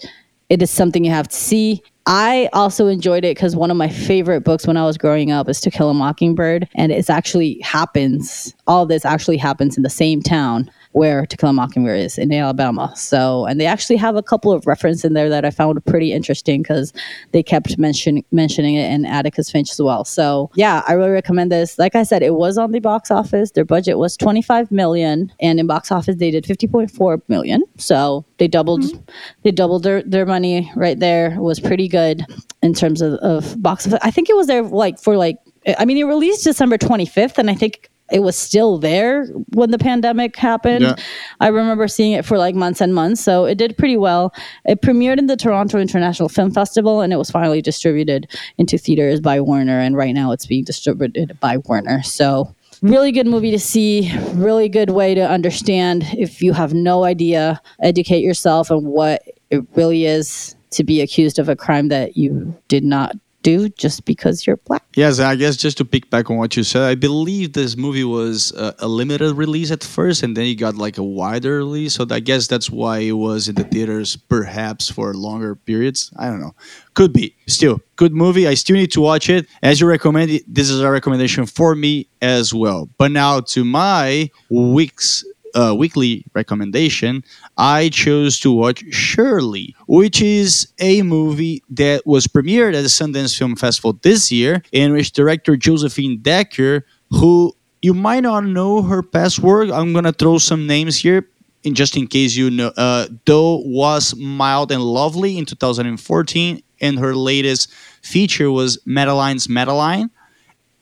[0.50, 1.82] it is something you have to see.
[2.08, 5.48] I also enjoyed it because one of my favorite books when I was growing up
[5.48, 8.56] is To Kill a Mockingbird, and it's actually happens.
[8.68, 12.34] All this actually happens in the same town where To Kill a Mockingbird is in
[12.34, 12.94] Alabama.
[12.96, 16.12] So, and they actually have a couple of references in there that I found pretty
[16.12, 16.94] interesting because
[17.32, 20.04] they kept mention, mentioning it in Atticus Finch as well.
[20.04, 21.80] So, yeah, I really recommend this.
[21.80, 23.52] Like I said, it was on the box office.
[23.52, 27.64] Their budget was 25 million, and in box office they did 50.4 million.
[27.78, 29.02] So they doubled, mm-hmm.
[29.44, 31.34] they doubled their their money right there.
[31.34, 32.26] It was pretty good
[32.62, 34.00] in terms of, of box office.
[34.02, 35.38] I think it was there like for like.
[35.78, 39.78] I mean, it released December 25th, and I think it was still there when the
[39.78, 40.84] pandemic happened.
[40.84, 40.96] Yeah.
[41.40, 44.34] I remember seeing it for like months and months, so it did pretty well.
[44.66, 49.22] It premiered in the Toronto International Film Festival, and it was finally distributed into theaters
[49.22, 49.80] by Warner.
[49.80, 52.04] And right now, it's being distributed by Warner.
[52.04, 52.54] So.
[52.82, 54.12] Really good movie to see.
[54.34, 59.22] Really good way to understand if you have no idea, educate yourself on what
[59.52, 64.06] it really is to be accused of a crime that you did not do just
[64.06, 64.84] because you're black.
[64.96, 68.04] Yes, I guess just to pick back on what you said, I believe this movie
[68.04, 71.96] was uh, a limited release at first, and then it got like a wider release.
[71.96, 76.12] So I guess that's why it was in the theaters, perhaps for longer periods.
[76.18, 76.56] I don't know.
[76.94, 77.36] Could be.
[77.48, 78.48] Still, good movie.
[78.48, 79.48] I still need to watch it.
[79.64, 82.90] As you recommended, this is a recommendation for me as well.
[82.98, 85.24] But now to my week's
[85.56, 87.24] uh, weekly recommendation,
[87.58, 93.38] I chose to watch Shirley, which is a movie that was premiered at the Sundance
[93.38, 99.02] Film Festival this year, in which director Josephine Decker, who you might not know her
[99.02, 101.28] past work, I'm gonna throw some names here.
[101.64, 106.98] In just in case you know, uh, Thou Wast Mild and Lovely in 2014, and
[106.98, 107.72] her latest
[108.02, 110.10] feature was Madeline's Madeline,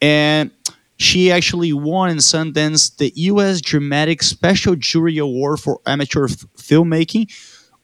[0.02, 0.52] and
[1.00, 3.62] she actually won in Sundance the U.S.
[3.62, 7.32] Dramatic Special Jury Award for Amateur f- Filmmaking.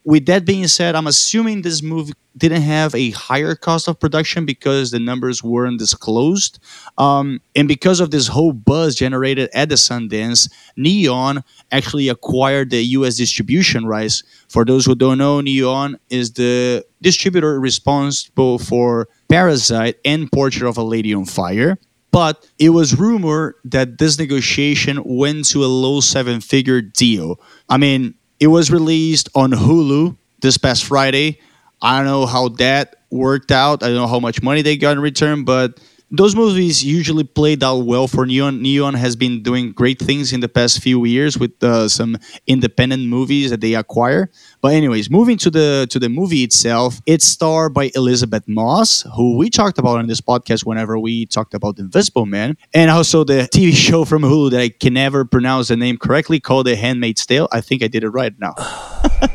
[0.03, 4.45] With that being said, I'm assuming this movie didn't have a higher cost of production
[4.45, 6.59] because the numbers weren't disclosed.
[6.97, 11.41] Um, and because of this whole buzz generated at the Sundance, Neon
[11.71, 14.21] actually acquired the US distribution rights.
[14.49, 20.77] For those who don't know, Neon is the distributor responsible for Parasite and Portrait of
[20.77, 21.79] a Lady on Fire.
[22.15, 27.41] But it was rumored that this negotiation went to a low seven figure deal.
[27.67, 31.41] I mean, it was released on Hulu this past Friday.
[31.81, 33.83] I don't know how that worked out.
[33.83, 35.77] I don't know how much money they got in return, but
[36.11, 38.61] those movies usually played out well for Neon.
[38.61, 43.07] Neon has been doing great things in the past few years with uh, some independent
[43.07, 44.29] movies that they acquire.
[44.61, 49.37] But anyways, moving to the to the movie itself, it's starred by Elisabeth Moss, who
[49.37, 53.49] we talked about on this podcast whenever we talked about Invisible Man, and also the
[53.53, 57.25] TV show from Hulu that I can never pronounce the name correctly called The Handmaid's
[57.25, 57.47] Tale.
[57.51, 58.53] I think I did it right now.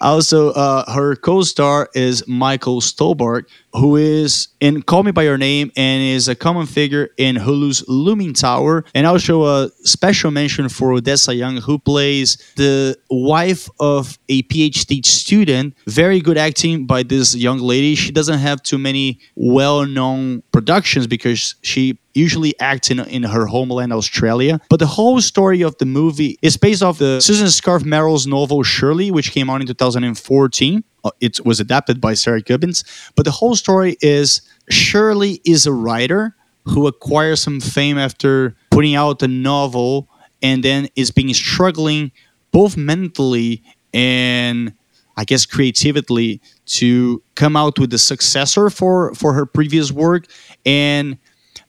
[0.00, 5.72] Also, uh, her co-star is Michael Stuhlbarg, who is in Call Me by Your Name
[5.76, 10.92] and is a common figure in Hulu's Looming Tower, and also a special mention for
[10.92, 15.74] Odessa Young, who plays the wife of a PhD student.
[15.86, 17.94] Very good acting by this young lady.
[17.94, 23.92] She doesn't have too many well-known productions because she usually acts in, in her homeland,
[23.92, 24.60] Australia.
[24.70, 28.62] But the whole story of the movie is based off the Susan Scarf Merrell's novel
[28.62, 30.84] Shirley, which came out in 2014.
[31.04, 32.84] Uh, It was adapted by Sarah Gubbins.
[33.14, 34.40] But the whole story is
[34.70, 36.34] Shirley is a writer
[36.64, 40.08] who acquires some fame after putting out a novel
[40.42, 42.10] and then is being struggling
[42.52, 44.72] both mentally and
[45.16, 50.26] I guess creatively to come out with a successor for for her previous work
[50.66, 51.18] and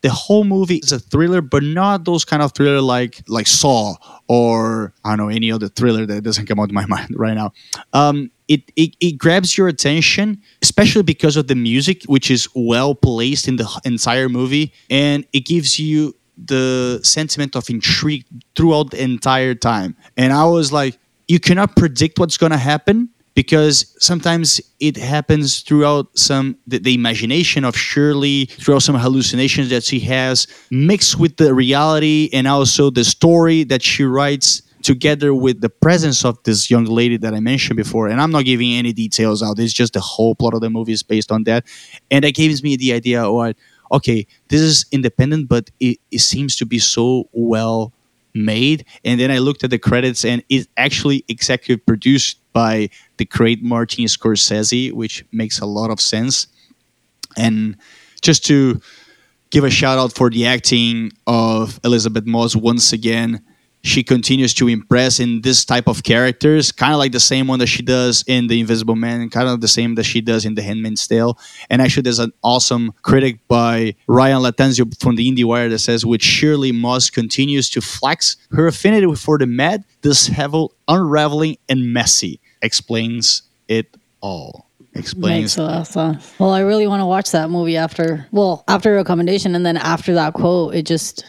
[0.05, 3.95] the whole movie is a thriller but not those kind of thriller like like Saw
[4.27, 7.33] or I don't know any other thriller that doesn't come out of my mind right
[7.33, 7.53] now.
[7.91, 12.93] Um it, it, it grabs your attention especially because of the music which is well
[12.93, 18.25] placed in the entire movie and it gives you the sentiment of intrigue
[18.55, 19.97] throughout the entire time.
[20.17, 25.61] And i was like you cannot predict what's going to happen because sometimes it happens
[25.61, 31.37] throughout some the, the imagination of Shirley, throughout some hallucinations that she has, mixed with
[31.37, 36.69] the reality and also the story that she writes together with the presence of this
[36.69, 38.07] young lady that I mentioned before.
[38.07, 39.59] And I'm not giving any details out.
[39.59, 41.65] It's just the whole plot of the movie is based on that.
[42.11, 43.57] And that gives me the idea, oh, what
[43.91, 47.93] okay, this is independent, but it, it seems to be so well
[48.35, 48.85] made.
[49.03, 53.63] And then I looked at the credits, and it's actually executive produced by the great
[53.63, 56.47] Martin Scorsese, which makes a lot of sense.
[57.37, 57.77] And
[58.21, 58.81] just to
[59.49, 63.43] give a shout out for the acting of Elisabeth Moss once again.
[63.85, 67.59] She continues to impress in this type of characters, kind of like the same one
[67.59, 70.55] that she does in The Invisible Man, kind of the same that she does in
[70.55, 71.37] The Handmaid's Tale.
[71.69, 76.23] And actually, there's an awesome critic by Ryan Lattanzio from the IndieWire that says, "With
[76.23, 83.43] Shirley Moss continues to flex her affinity for the mad, disheveled, unraveling, and messy, explains
[83.67, 84.65] it all."
[84.95, 86.33] Explains Makes a lot of sense.
[86.39, 90.15] Well, I really want to watch that movie after, well, after recommendation, and then after
[90.15, 91.25] that quote, it just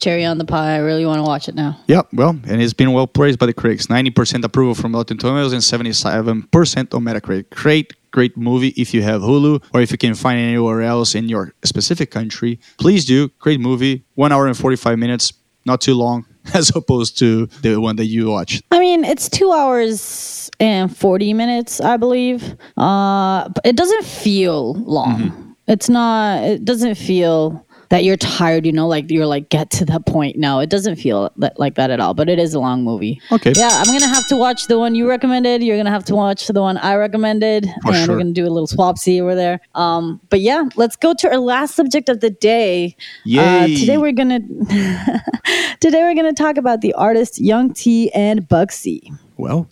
[0.00, 0.74] cherry on the pie.
[0.74, 1.78] I really want to watch it now.
[1.86, 3.86] Yeah, well, and it's been well praised by the critics.
[3.86, 7.50] 90% approval from Rotten Tomatoes and 77% on Metacritic.
[7.50, 11.14] Great, great movie if you have Hulu or if you can find it anywhere else
[11.14, 12.58] in your specific country.
[12.78, 13.28] Please do.
[13.38, 14.04] Great movie.
[14.14, 15.32] One hour and 45 minutes.
[15.66, 16.24] Not too long
[16.54, 18.62] as opposed to the one that you watched.
[18.70, 22.56] I mean, it's two hours and 40 minutes, I believe.
[22.78, 25.54] Uh, but it doesn't feel long.
[25.68, 29.84] It's not, it doesn't feel that you're tired, you know, like you're like get to
[29.84, 30.36] that point.
[30.36, 32.14] No, it doesn't feel that, like that at all.
[32.14, 33.20] But it is a long movie.
[33.30, 33.52] Okay.
[33.54, 35.62] Yeah, I'm gonna have to watch the one you recommended.
[35.62, 38.14] You're gonna have to watch the one I recommended, For and sure.
[38.14, 39.60] we're gonna do a little swapsy over there.
[39.74, 42.96] Um, but yeah, let's go to our last subject of the day.
[43.36, 44.40] Uh, today we're gonna
[45.80, 49.12] today we're gonna talk about the artist Young T and Bugsey.
[49.36, 49.68] Well,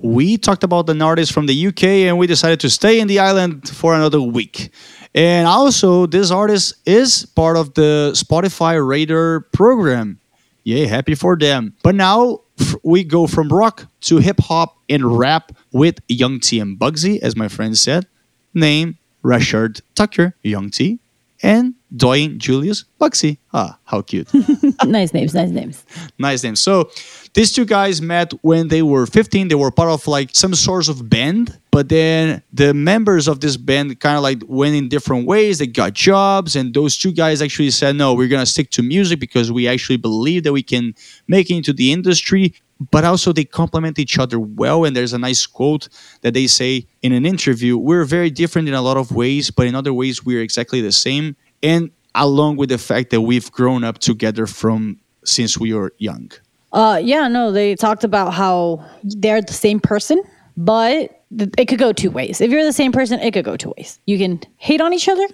[0.00, 3.18] we talked about an artist from the UK and we decided to stay in the
[3.18, 4.70] island for another week.
[5.14, 10.20] And also, this artist is part of the Spotify Radar program.
[10.64, 11.74] Yay, happy for them.
[11.82, 12.40] But now
[12.82, 17.36] we go from rock to hip hop and rap with Young T and Bugsey, as
[17.36, 18.06] my friend said.
[18.54, 20.98] Name Rashard Tucker, Young T,
[21.42, 23.38] and Doyen Julius Bugsey.
[23.52, 24.28] Ah, how cute.
[24.84, 25.84] nice names, nice names.
[26.18, 26.60] nice names.
[26.60, 26.90] So
[27.34, 29.48] these two guys met when they were 15.
[29.48, 33.56] They were part of like some sort of band, but then the members of this
[33.56, 35.58] band kind of like went in different ways.
[35.58, 39.20] They got jobs, and those two guys actually said, "No, we're gonna stick to music
[39.20, 40.92] because we actually believe that we can
[41.28, 42.52] make it into the industry."
[42.90, 44.84] But also they complement each other well.
[44.84, 45.88] And there's a nice quote
[46.22, 49.68] that they say in an interview: "We're very different in a lot of ways, but
[49.68, 53.84] in other ways we're exactly the same." And along with the fact that we've grown
[53.84, 56.32] up together from since we were young.
[56.72, 60.20] Uh, yeah, no, they talked about how they're the same person,
[60.56, 62.40] but it could go two ways.
[62.40, 63.98] If you're the same person, it could go two ways.
[64.06, 65.26] You can hate on each other,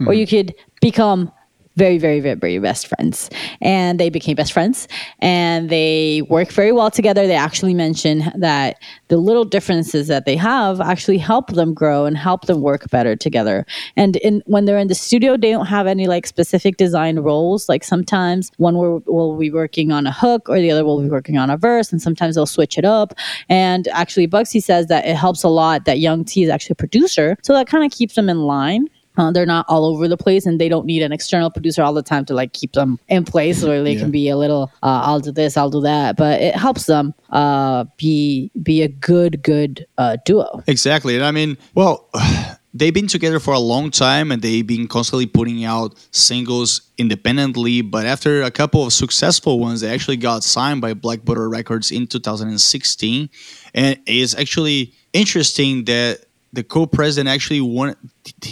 [0.00, 0.12] or hmm.
[0.12, 1.32] you could become
[1.78, 3.30] very, very, very, very best friends.
[3.60, 4.88] And they became best friends
[5.20, 7.26] and they work very well together.
[7.26, 12.16] They actually mention that the little differences that they have actually help them grow and
[12.16, 13.64] help them work better together.
[13.96, 17.68] And in when they're in the studio, they don't have any like specific design roles.
[17.68, 21.08] Like sometimes one will, will be working on a hook or the other will be
[21.08, 23.14] working on a verse, and sometimes they'll switch it up.
[23.48, 26.82] And actually, Bugsey says that it helps a lot that Young T is actually a
[26.82, 28.88] producer, so that kind of keeps them in line.
[29.18, 31.92] Uh, they're not all over the place, and they don't need an external producer all
[31.92, 34.00] the time to like keep them in place, or they Yeah.
[34.00, 37.12] can be a little, uh, "I'll do this, I'll do that," but it helps them
[37.30, 40.62] uh, be be a good, good uh, duo.
[40.66, 41.16] Exactly.
[41.16, 42.08] And I mean, well,
[42.74, 47.80] they've been together for a long time and they've been constantly putting out singles independently.
[47.82, 51.90] But after a couple of successful ones, they actually got signed by Black Butter Records
[51.90, 53.28] in 2016.
[53.74, 56.20] And it's actually interesting that
[56.52, 57.96] the co-president actually wanted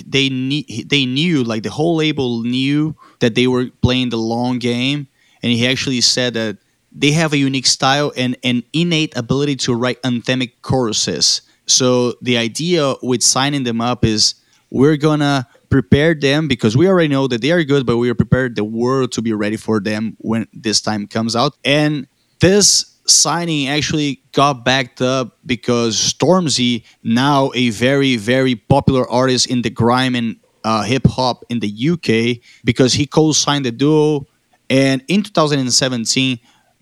[0.07, 4.59] they ne- they knew like the whole label knew that they were playing the long
[4.59, 5.09] game
[5.43, 6.59] and he actually said that
[6.93, 11.43] they have a unique style and an innate ability to write anthemic choruses.
[11.67, 14.35] So the idea with signing them up is
[14.71, 18.15] we're gonna prepare them because we already know that they are good, but we are
[18.15, 21.55] prepared the world to be ready for them when this time comes out.
[21.65, 22.07] And
[22.41, 29.63] this signing actually got backed up because Stormzy, now a very, very popular artist in
[29.63, 34.27] the grime and uh, hip hop in the UK, because he co signed the duo.
[34.69, 36.39] And in 2017,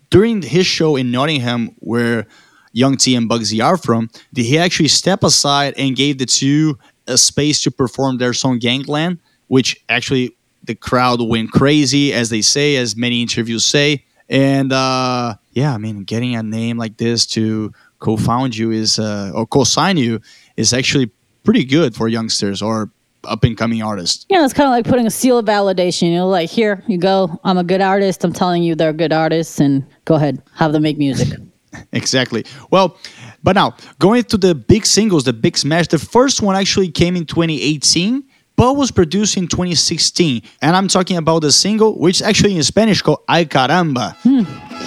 [0.09, 2.27] during his show in Nottingham, where
[2.73, 6.77] Young T and Bugsey are from, he actually stepped aside and gave the two
[7.07, 10.35] a space to perform their song Gangland, which actually
[10.65, 14.03] the crowd went crazy, as they say, as many interviews say.
[14.29, 19.31] And uh, yeah, I mean, getting a name like this to co-found you is uh,
[19.33, 20.21] or co-sign you
[20.57, 21.11] is actually
[21.43, 22.89] pretty good for youngsters or
[23.23, 24.25] up and coming artists.
[24.29, 26.09] Yeah, it's kind of like putting a seal of validation.
[26.09, 27.39] You know, like here you go.
[27.43, 28.23] I'm a good artist.
[28.23, 31.39] I'm telling you they're good artists, and go ahead, have them make music.
[31.91, 32.45] Exactly.
[32.71, 32.97] Well,
[33.43, 35.89] but now going to the big singles, the big smash.
[35.89, 38.23] The first one actually came in 2018,
[38.55, 43.01] but was produced in 2016, and I'm talking about the single, which actually in Spanish
[43.01, 44.15] called "Ay caramba."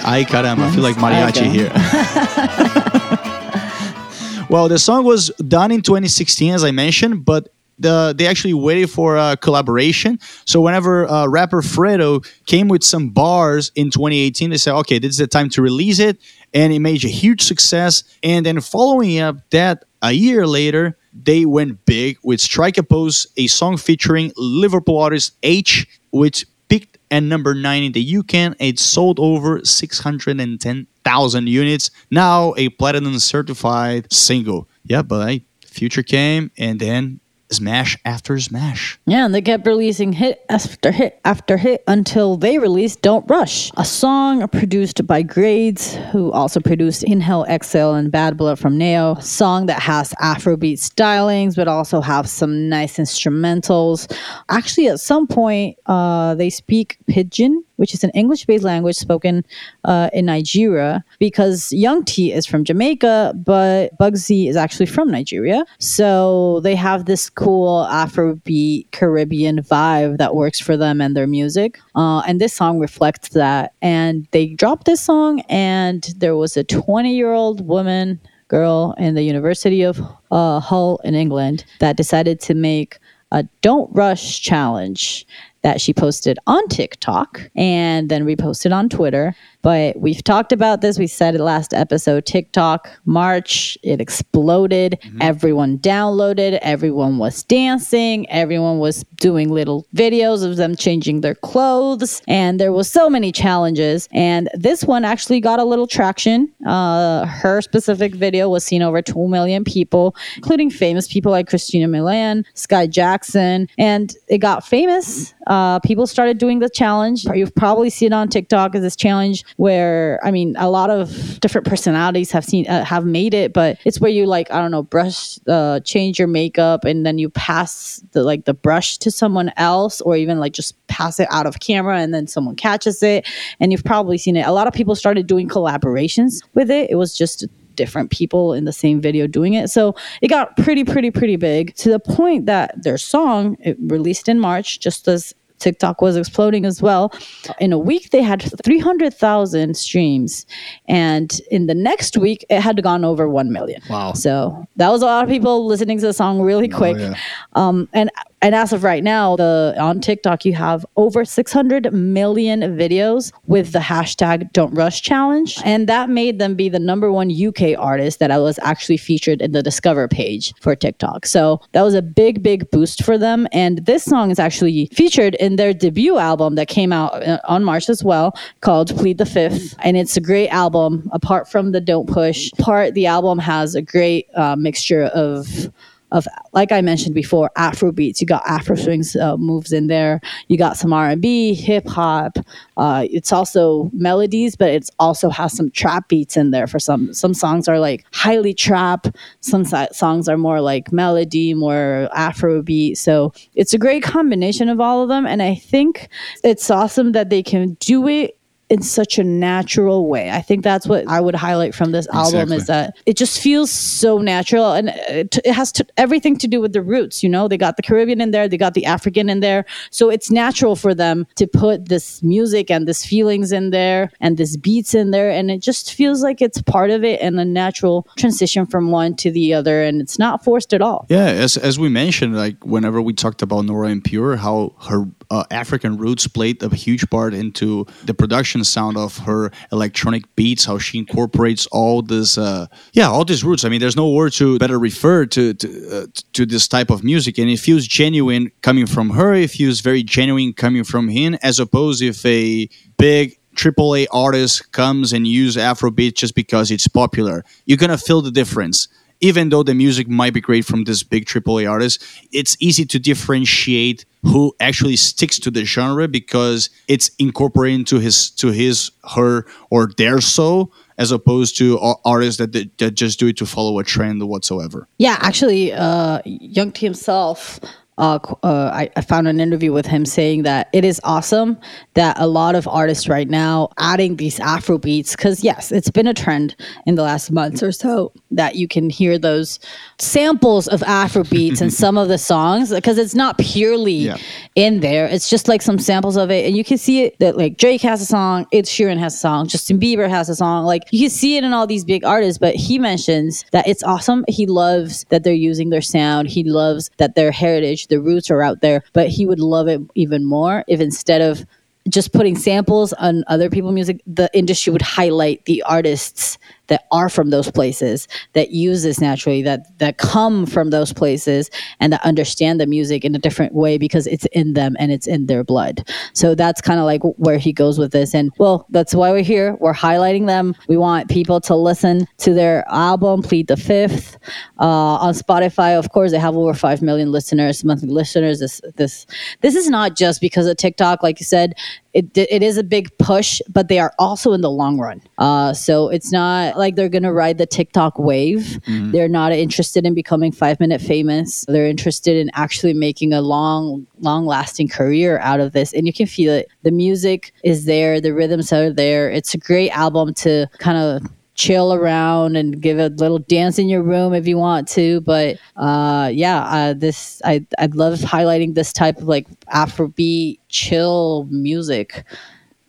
[0.03, 0.67] Ay caramba.
[0.67, 1.49] I feel like mariachi Okay.
[1.49, 1.69] here.
[4.49, 8.89] well, the song was done in 2016, as I mentioned, but the, they actually waited
[8.89, 10.19] for a collaboration.
[10.45, 15.11] So whenever uh, rapper Fredo came with some bars in 2018, they said, "Okay, this
[15.11, 16.19] is the time to release it,"
[16.53, 18.03] and it made a huge success.
[18.21, 23.27] And then following up that, a year later, they went big with "Strike a Pose,"
[23.37, 28.33] a song featuring Liverpool artist Aitch, which peaked at number nine in the UK.
[28.35, 31.91] and It sold over 610,000 units.
[32.11, 34.67] Now a platinum certified single.
[34.85, 37.19] Yeah, but like, future came and then
[37.51, 38.99] smash after smash.
[39.05, 43.71] Yeah, and they kept releasing hit after hit after hit until they released Don't Rush,
[43.77, 49.15] a song produced by Grades, who also produced Inhale, Exhale, and Bad Blood from Neo.
[49.15, 54.11] A song that has Afrobeat stylings, but also have some nice instrumentals.
[54.49, 59.45] Actually, at some point, uh, they speak Pidgin which is an English based language spoken
[59.85, 65.63] uh, in Nigeria, because Young T is from Jamaica, but Bugsey is actually from Nigeria.
[65.79, 71.79] So they have this cool Afrobeat Caribbean vibe that works for them and their music.
[71.95, 73.73] Uh, and this song reflects that.
[73.81, 78.19] And they dropped this song, and there was a 20 year old woman
[78.49, 80.01] girl in the University of
[80.31, 82.99] uh, Hull in England that decided to make
[83.31, 85.25] a Don't Rush challenge
[85.61, 89.35] that she posted on TikTok and then reposted on Twitter.
[89.61, 90.97] But we've talked about this.
[90.97, 92.25] We said it last episode.
[92.25, 94.97] TikTok, March, it exploded.
[95.03, 95.21] Mm-hmm.
[95.21, 96.59] Everyone downloaded.
[96.61, 98.29] Everyone was dancing.
[98.29, 102.21] Everyone was doing little videos of them changing their clothes.
[102.27, 104.07] And there was so many challenges.
[104.13, 106.49] And this one actually got a little traction.
[106.65, 111.87] Uh, her specific video was seen over 2 million people, including famous people like Christina
[111.87, 113.67] Milian, Skai Jackson.
[113.77, 115.33] And it got famous.
[115.49, 117.25] Uh, people started doing the challenge.
[117.25, 121.65] You've probably seen on TikTok as this challenge where I mean a lot of different
[121.65, 124.83] personalities have seen uh, have made it, but it's where you like I don't know
[124.83, 129.51] brush uh, change your makeup and then you pass the like the brush to someone
[129.57, 133.27] else or even like just pass it out of camera and then someone catches it
[133.59, 134.45] and you've probably seen it.
[134.45, 136.91] A lot of people started doing collaborations with it.
[136.91, 137.47] It was just
[137.79, 139.69] different people in the same video doing it.
[139.69, 144.27] So it got pretty, pretty, pretty big to the point that their song, it released
[144.27, 147.13] in March, just as TikTok was exploding as well.
[147.59, 150.45] In a week, they had 300,000 streams.
[150.87, 153.81] And in the next week, it had gone over 1 million.
[153.89, 154.13] Wow.
[154.13, 156.97] So that was a lot of people listening to the song really oh, quick.
[156.97, 157.15] Oh, yeah.
[157.53, 158.09] um, and
[158.41, 163.73] and as of right now, the on TikTok you have over 600 million videos with
[163.73, 168.19] the hashtag Don't Rush Challenge, and that made them be the number one UK artist
[168.19, 171.25] that I was actually featured in the Discover page for TikTok.
[171.25, 173.47] So that was a big, big boost for them.
[173.51, 177.63] And this song is actually featured in their debut album that came out uh, on
[177.63, 181.09] March as well, called Plead the Fifth, and it's a great album.
[181.11, 185.71] Apart from the Don't Push part, the album has a great uh, mixture of
[186.11, 188.21] of like I mentioned before, Afro beats.
[188.21, 190.21] You got Afro swings uh, moves in there.
[190.47, 192.37] You got some R and B, hip hop.
[192.77, 196.67] Uh, it's also melodies, but it also has some trap beats in there.
[196.67, 199.07] For some, some songs are like highly trap.
[199.41, 202.97] Some songs are more like melody, more Afro beat.
[202.97, 206.09] So it's a great combination of all of them, and I think
[206.43, 208.38] it's awesome that they can do it
[208.69, 210.29] in such a natural way.
[210.29, 212.57] I think that's what I would highlight from this album exactly.
[212.57, 216.47] is that it just feels so natural and uh, it, it has to, everything to
[216.47, 217.23] do with the roots.
[217.23, 220.09] You know, they got the Caribbean in there, they got the African in there, so
[220.09, 224.55] it's natural for them to put this music and this feelings in there and this
[224.55, 228.07] beats in there, and it just feels like it's part of it and a natural
[228.17, 231.05] transition from one to the other, and it's not forced at all.
[231.09, 235.07] Yeah, as as we mentioned, like whenever we talked about Nora En Pure, how her
[235.31, 240.65] uh, African roots played a huge part into the production sound of her electronic beats,
[240.65, 243.63] how she incorporates all this, uh, yeah, all these roots.
[243.63, 247.03] I mean, there's no word to better refer to to, uh, to this type of
[247.03, 249.33] music, and it feels genuine coming from her.
[249.33, 252.67] It feels very genuine coming from him, as opposed if a
[252.97, 257.43] big AAA artist comes and use Afrobeat just because it's popular.
[257.65, 258.87] You're gonna feel the difference
[259.21, 262.99] even though the music might be great from this big AAA artist, it's easy to
[262.99, 269.45] differentiate who actually sticks to the genre because it's incorporated into his to his her
[269.69, 273.83] or their soul as opposed to artists that, that just do it to follow a
[273.83, 274.87] trend whatsoever.
[274.97, 277.59] Yeah, actually, uh, Young T himself
[277.99, 281.59] uh, uh, I, I, found an interview with him saying that it is awesome
[281.95, 286.07] that a lot of artists right now adding these Afro beats because yes, it's been
[286.07, 289.59] a trend in the last months or so that you can hear those
[289.97, 294.17] samples of Afro beats in some of the songs because it's not purely yeah.
[294.55, 295.05] in there.
[295.05, 297.81] It's just like some samples of it, and you can see it that like Drake
[297.81, 300.63] has a song, Ed Sheeran has a song, Justin Bieber has a song.
[300.63, 303.83] Like you can see it in all these big artists, but he mentions that it's
[303.83, 304.23] awesome.
[304.29, 306.29] He loves that they're using their sound.
[306.29, 309.81] He loves that their heritage the roots are out there, but he would love it
[309.95, 311.45] even more if instead of
[311.87, 316.37] just putting samples on other people's music, the industry would highlight the artists
[316.69, 321.49] that are from those places that use this naturally that that come from those places
[321.79, 325.07] and that understand the music in a different way because it's in them and it's
[325.07, 325.87] in their blood.
[326.13, 328.15] So that's kind of like where he goes with this.
[328.15, 329.55] And well that's why we're here.
[329.59, 330.55] We're highlighting them.
[330.67, 334.17] We want people to listen to their album plead the fifth
[334.59, 335.77] uh, on spotify.
[335.77, 338.39] Of course they have over 5 million listeners monthly listeners.
[338.39, 339.05] This this
[339.41, 341.03] this is not just because of tiktok.
[341.03, 341.55] Like you said
[341.93, 345.01] it, it is a big push, but they are also in the long run.
[345.17, 348.59] Uh, so it's not like they're going to ride the TikTok wave.
[348.67, 348.91] Mm-hmm.
[348.91, 351.45] They're not interested in becoming five minute famous.
[351.47, 355.73] They're interested in actually making a long, long lasting career out of this.
[355.73, 356.47] And you can feel it.
[356.63, 359.09] The music is there, the rhythms are there.
[359.09, 363.69] It's a great album to kind of chill around and give a little dance in
[363.69, 364.99] your room if you want to.
[365.01, 371.27] But uh, yeah, uh, this I I love highlighting this type of like Afrobeat chill
[371.31, 372.03] music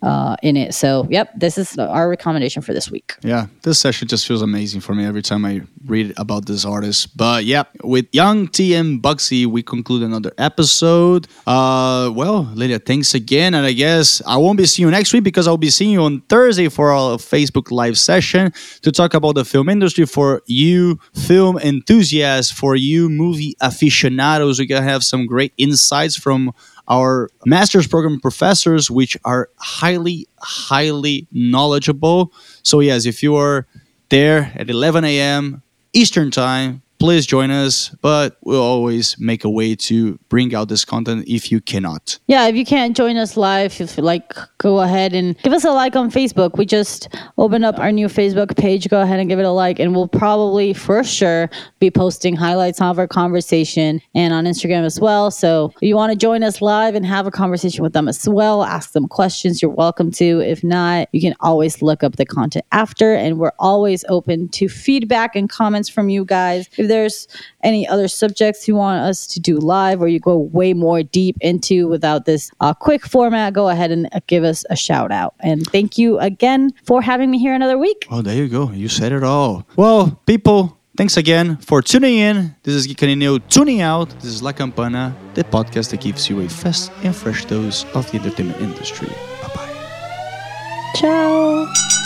[0.03, 0.74] uh, in it.
[0.74, 3.14] So yep, this is our recommendation for this week.
[3.22, 7.16] Yeah, this session just feels amazing for me every time I read about this artist.
[7.16, 11.26] But yeah, with Young T and Bugsey, we conclude another episode.
[11.46, 15.24] Uh, well, Lilia, thanks again, and I guess I won't be seeing you next week
[15.24, 19.34] because I'll be seeing you on Thursday for our Facebook live session to talk about
[19.34, 24.59] the film industry for you film enthusiasts, for you movie aficionados.
[24.59, 26.53] We can have some great insights from
[26.88, 32.32] our master's program professors, which are highly, highly knowledgeable.
[32.62, 33.66] So, yes, if you are
[34.08, 35.62] there at 11 a.m.
[35.92, 37.88] Eastern Time, please join us.
[38.03, 42.18] But we'll always make a way to bring out this content if you cannot.
[42.28, 45.64] Yeah, if you can't join us live, if you like, go ahead and give us
[45.64, 46.57] a like on Facebook.
[46.57, 48.88] We just opened up our new Facebook page.
[48.88, 52.80] Go ahead and give it a like, and we'll probably, for sure, be posting highlights
[52.80, 55.30] of our conversation and on Instagram as well.
[55.30, 58.28] So if you want to join us live and have a conversation with them as
[58.28, 60.40] well, ask them questions, you're welcome to.
[60.40, 64.68] If not, you can always look up the content after, and we're always open to
[64.68, 66.68] feedback and comments from you guys.
[66.76, 67.26] If there's
[67.62, 71.36] any other subjects you want us to do live or you go way more deep
[71.41, 75.34] into without this uh, quick format, go ahead and uh, give us a shout out.
[75.41, 78.07] And thank you again for having me here another week.
[78.11, 78.70] Oh, there you go.
[78.70, 79.66] You said it all.
[79.76, 82.55] Well, people, thanks again for tuning in.
[82.64, 84.11] This is Geekanino tuning out.
[84.20, 88.11] This is La Campana, the podcast that gives you a fast and fresh dose of
[88.11, 89.09] the entertainment industry.
[89.43, 90.93] Bye bye.
[90.97, 91.99] Ciao.